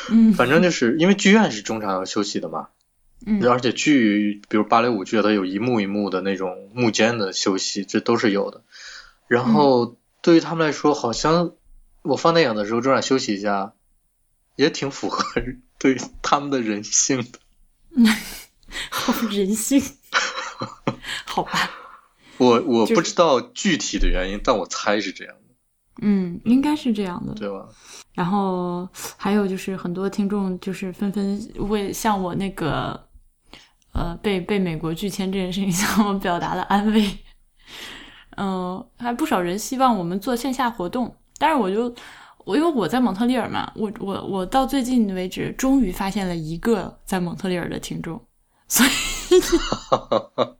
[0.10, 2.70] 嗯 反正就是因为剧院是中场要休息的嘛，
[3.28, 8.64] 嗯而且剧比如芭蕾舞剧，它有一幕一幕的那种幕间的休息，这都是有的。
[9.28, 11.52] 然嗯后对于他们来说，好像
[12.02, 13.74] 我放电影的时候中场休息一下，
[14.60, 15.24] 也挺符合
[15.80, 17.39] 对他们的人性的。
[18.91, 19.82] 好人性，
[21.26, 21.72] 好吧？
[22.38, 25.55] 我我不知道具体的原因，但我猜是这样的，
[26.01, 27.34] 嗯，应该是这样的。
[27.36, 27.70] 对吧？
[28.14, 33.07] 然后还有就是很多听众就是纷纷为向我那个
[33.93, 37.18] 呃被被美国拒签这件事情 向我表达了安慰。
[38.36, 41.93] 嗯、还不少人希望我们做线下活动，但是我就
[42.46, 48.20] 我因为我在蒙特利尔嘛，我我我到最近为止终于发现了一个在蒙特利尔的听众，
[48.68, 48.90] 所以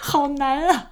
[0.00, 0.90] 好难啊！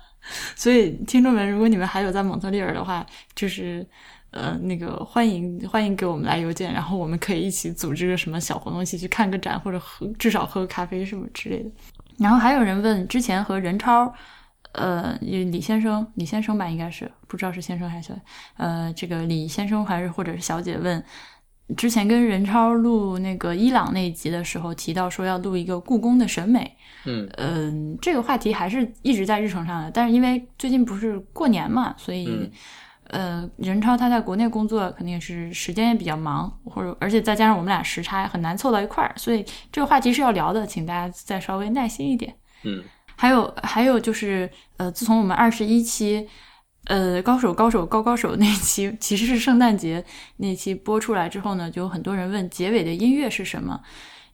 [0.57, 3.05] 所以听众们，如果你们还有在蒙特利尔的话，
[3.35, 3.87] 就是
[4.31, 11.71] 呃那个欢迎欢迎给我们来邮件，然后我们可以一起组织个什么小活动，一起去看个展，或者喝至少喝个咖啡什么之类的。
[12.19, 14.13] 然后还有人问，之前和任超，
[14.73, 18.15] 呃，李先生，李先生吧，应该是不知道是先生还是小，
[18.57, 21.03] 呃，这个李先生还是或者是小姐问，
[21.77, 27.29] 之前跟任超录那个伊朗那一集的时候提到说要录一个故宫的审美，嗯。
[27.37, 32.51] 嗯，这个话题还是一直在日程上的，但是因为最近不是过年嘛，所以、嗯。
[33.13, 42.33] 呃，任超他在国内工作肯定是时间也比较忙，或者而且再加上我们俩时差很难凑到一块儿，所以这个话题是要聊的，请大家再稍微耐心一点。
[42.63, 42.81] 嗯
[43.21, 46.27] 还有还有就是，呃，自从我们二十一期，
[46.85, 50.03] 呃，高手高手高高手那期其实是圣诞节
[50.39, 53.79] 那期播出来之后呢，就有很多人问结尾的音乐是什么。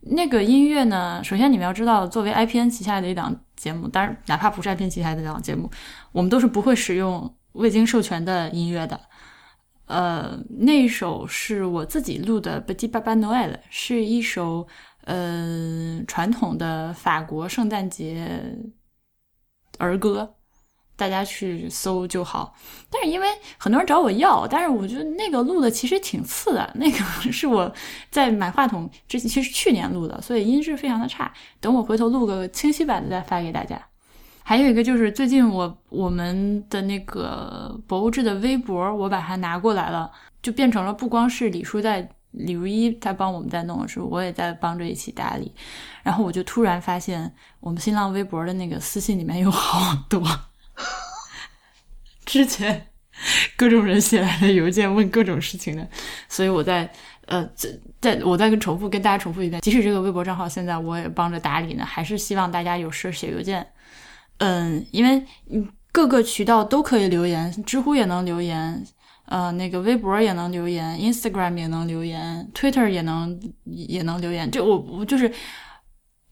[0.02, 5.68] 那个音乐呢，首先你们要知道，作为 IPN 旗下的一档节目，当然哪怕不是 IPN 旗下的一档节目，
[6.12, 9.00] 我们都是不会使用未经授权的音乐的。
[9.86, 14.66] 呃，那首是我自己录的《Petit Papa Noël》，是一首
[15.06, 18.56] 呃传统的法国圣诞节
[19.78, 20.34] 儿歌，
[20.94, 22.54] 大家去搜就好。
[22.90, 23.26] 但是因为
[23.58, 26.98] 很多人找我要，但是我觉得那个录的其实挺次的，那个
[27.32, 27.72] 是我
[28.10, 31.32] 在买话筒之前，其实去年录的，所以音质非常的差。
[31.60, 33.80] 等我回头录个清晰版的再发给大家。
[34.42, 45.52] 还有一个就是最近我我们的那个博物志的微博，我把它拿过来了，就变成了不光是李叔在李如一他帮我们在弄的时候，我也在帮着一起打理。
[46.02, 50.22] 然后我就突然发现，我们新浪微博的那个私信里面有好多
[52.24, 52.88] 之前
[53.56, 55.88] 各种人写来的邮件问各种事情的，
[56.28, 56.90] 所以我在
[57.26, 57.70] 呃在
[58.00, 63.66] 在我再跟重复跟大家重复一遍，即使这个微博账号现在我也帮着打理呢，还是希望大家有事写邮件。
[64.38, 65.24] 嗯，因为
[65.92, 68.84] 各个渠道都可以留言，知乎也能留言，
[69.26, 74.50] 呃，那个微博也能留言，Instagram 也能留言，Twitter 也能也能留言。
[74.50, 75.30] 这我我就是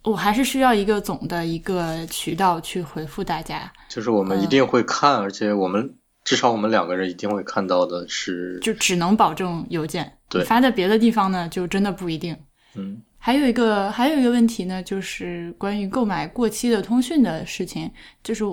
[0.02, 10.18] 我还是需要一个总的一个渠道去回复大家，就是我们一定会看，而且我们至少我们两个人一定会看到的是，就只能保证邮件。
[10.28, 12.36] 对你发在别的地方呢，就真的不一定。
[12.76, 17.90] 嗯还有一个还有一个问题呢，就是关于购买过期的通讯的事情，
[18.22, 18.44] 就是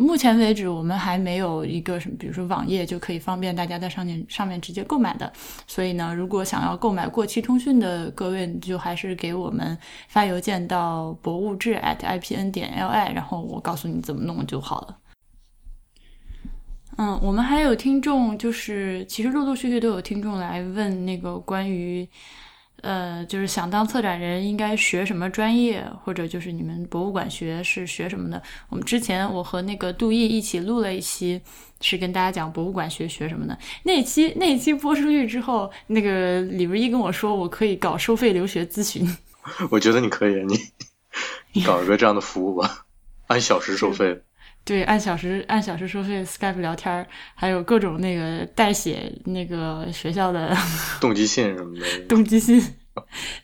[0.00, 5.32] 目前为止我们还没有一个什么，比如说网页就可以方便大家在上面上面直接购买的。
[5.66, 9.76] 所以呢，如果想要购买过期通讯的各位，就还是给我们
[10.06, 14.98] 发邮件到博物志 at ipn 点 li，然后我告诉你怎么弄就好了。
[16.96, 22.08] 嗯，我们还有听众，就是其实陆陆续续都有听众来问那个关于
[22.82, 28.40] 呃，就是想当策展人应该学什么专业，或者就是你们博物馆学是学什么的。
[28.68, 31.40] 我们之前我和那个杜毅一起录了一期，
[31.80, 33.58] 是跟大家讲博物馆学学什么的。
[33.82, 39.16] 那期那期播出去之后，那个李如一跟我说，我可以搞收费留学咨询。
[39.70, 40.34] 我觉得你可以，
[41.52, 42.86] 你 搞一个这样的服务吧，
[43.26, 44.22] 按小时收费。
[44.68, 50.54] 对，按小时按小时收费，Skype 聊天还有各种那个代写那个学校的
[51.00, 52.62] 动机信什么的， 动机信，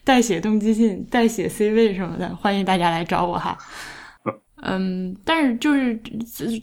[0.05, 3.57] 代写动机信，代写 C 位什么的，欢迎大家来找我哈。
[4.61, 5.97] 嗯，但是就是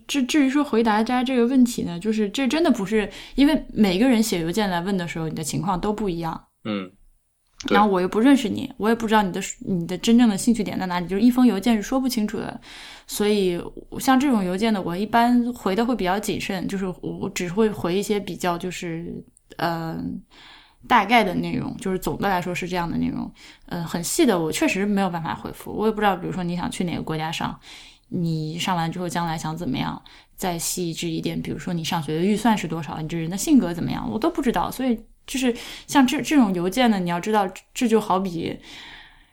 [0.07, 6.39] 至至于说回答大家这个问题呢，就是这真的不是因为每个人写邮件来问的时候，你的情况都不一样。
[6.65, 6.91] 嗯。
[7.69, 12.59] 然后我又不认识你，我也不知道你的你的真正的兴趣点在哪里，就是一封邮件是说不清楚的。
[13.05, 13.61] 所以
[13.99, 19.13] 像这种邮件呢，我一般回的会比较谨慎，就是我只会回一些比较就是
[19.57, 20.19] 嗯
[20.87, 23.31] 大概的内容，就是总的来说是这样的内容。
[23.67, 27.59] 嗯，很细的我确实没有办法回复，我也不知道，比如说你想去哪个国家上，
[28.09, 30.01] 你上完之后将来想怎么样，
[30.35, 34.99] 再细致一点，比如说你上学的预算是多少，你这人的性格怎么样，我都不知道，所以。
[35.31, 35.55] 就是
[35.87, 38.59] 像这这种邮件呢，你要知道，这就好比，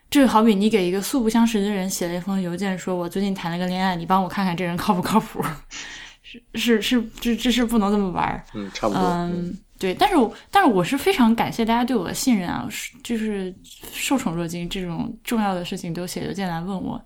[0.08, 5.42] 这就好比你给一个素不相识的人写了一封邮件，说我最近谈了个恋爱，你帮我看看这人靠不靠谱？
[6.22, 9.02] 是是是，这这是不能这么玩嗯，差不多。
[9.02, 10.14] 嗯，对，但是
[10.52, 12.68] 但是我是非常感谢大家对我的信任啊，
[13.02, 13.52] 就是
[13.92, 17.04] 受宠若惊，这种重要的事情都写邮件来问我，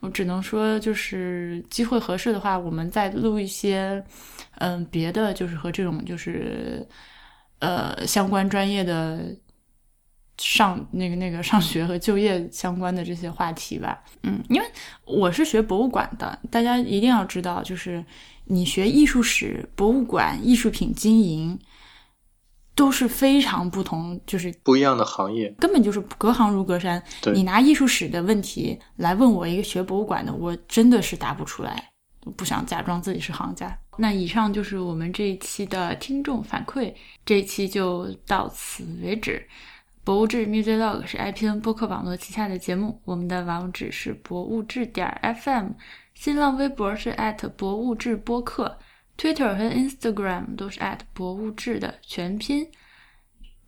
[0.00, 4.02] 我只能说就是机会合适的话，我们再录一些，
[4.56, 6.88] 嗯，别的就是和这种就是。
[7.60, 9.34] 呃，相关专业的
[10.36, 14.02] 上那个那个上学和就业相关的这些话题吧。
[14.22, 14.66] 嗯，因为
[15.04, 18.04] 我是学博物馆的，大家一定要知道，就是
[18.46, 21.58] 你学艺术史、博物馆、艺术品经营
[22.74, 27.02] 都是非常不同，就是不一样的行业，根本就是隔行如隔山。
[27.34, 31.90] 你拿艺术史的问题来问我一个学博物馆的，我真的是答不出来。
[32.36, 33.76] 不想假装自己是行家。
[33.96, 36.92] 那以上就是我们这一期的听众反馈，
[37.24, 39.46] 这一期就到此为止。
[40.02, 45.06] 博物志 Music Log 是 IPN 播客网络旗下的节目，我们的网址是博物志点
[45.42, 45.72] FM，
[46.14, 47.14] 新浪微博是
[47.56, 48.78] 博物志播客
[49.18, 50.80] ，Twitter 和 Instagram 都是
[51.12, 52.66] 博物志的全拼。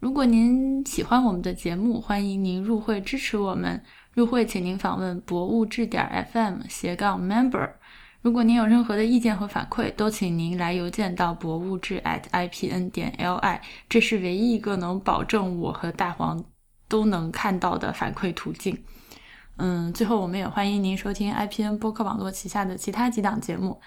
[0.01, 3.81] 如果您喜欢我们的节目，欢迎您入会支持我们。
[4.15, 7.71] 入会请您访问博物志点 FM 斜杠 Member。
[8.23, 16.43] 如果您有任何的意见和反馈，都请您来邮件到博物志 at @ipn 点 li，这是唯一一个能保证我和大黄
[16.89, 18.85] 都能看到的反馈途径。
[19.57, 23.81] 嗯，最后我们也欢迎您收听 IPN 播客网络旗下的其他几档节目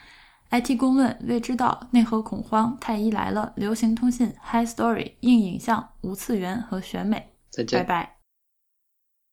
[0.52, 7.32] ：IT 公论、未知道、内核恐慌、太医来了、流行通信、High Story、硬影像、无次元和选美。
[7.50, 8.15] 再见，拜拜。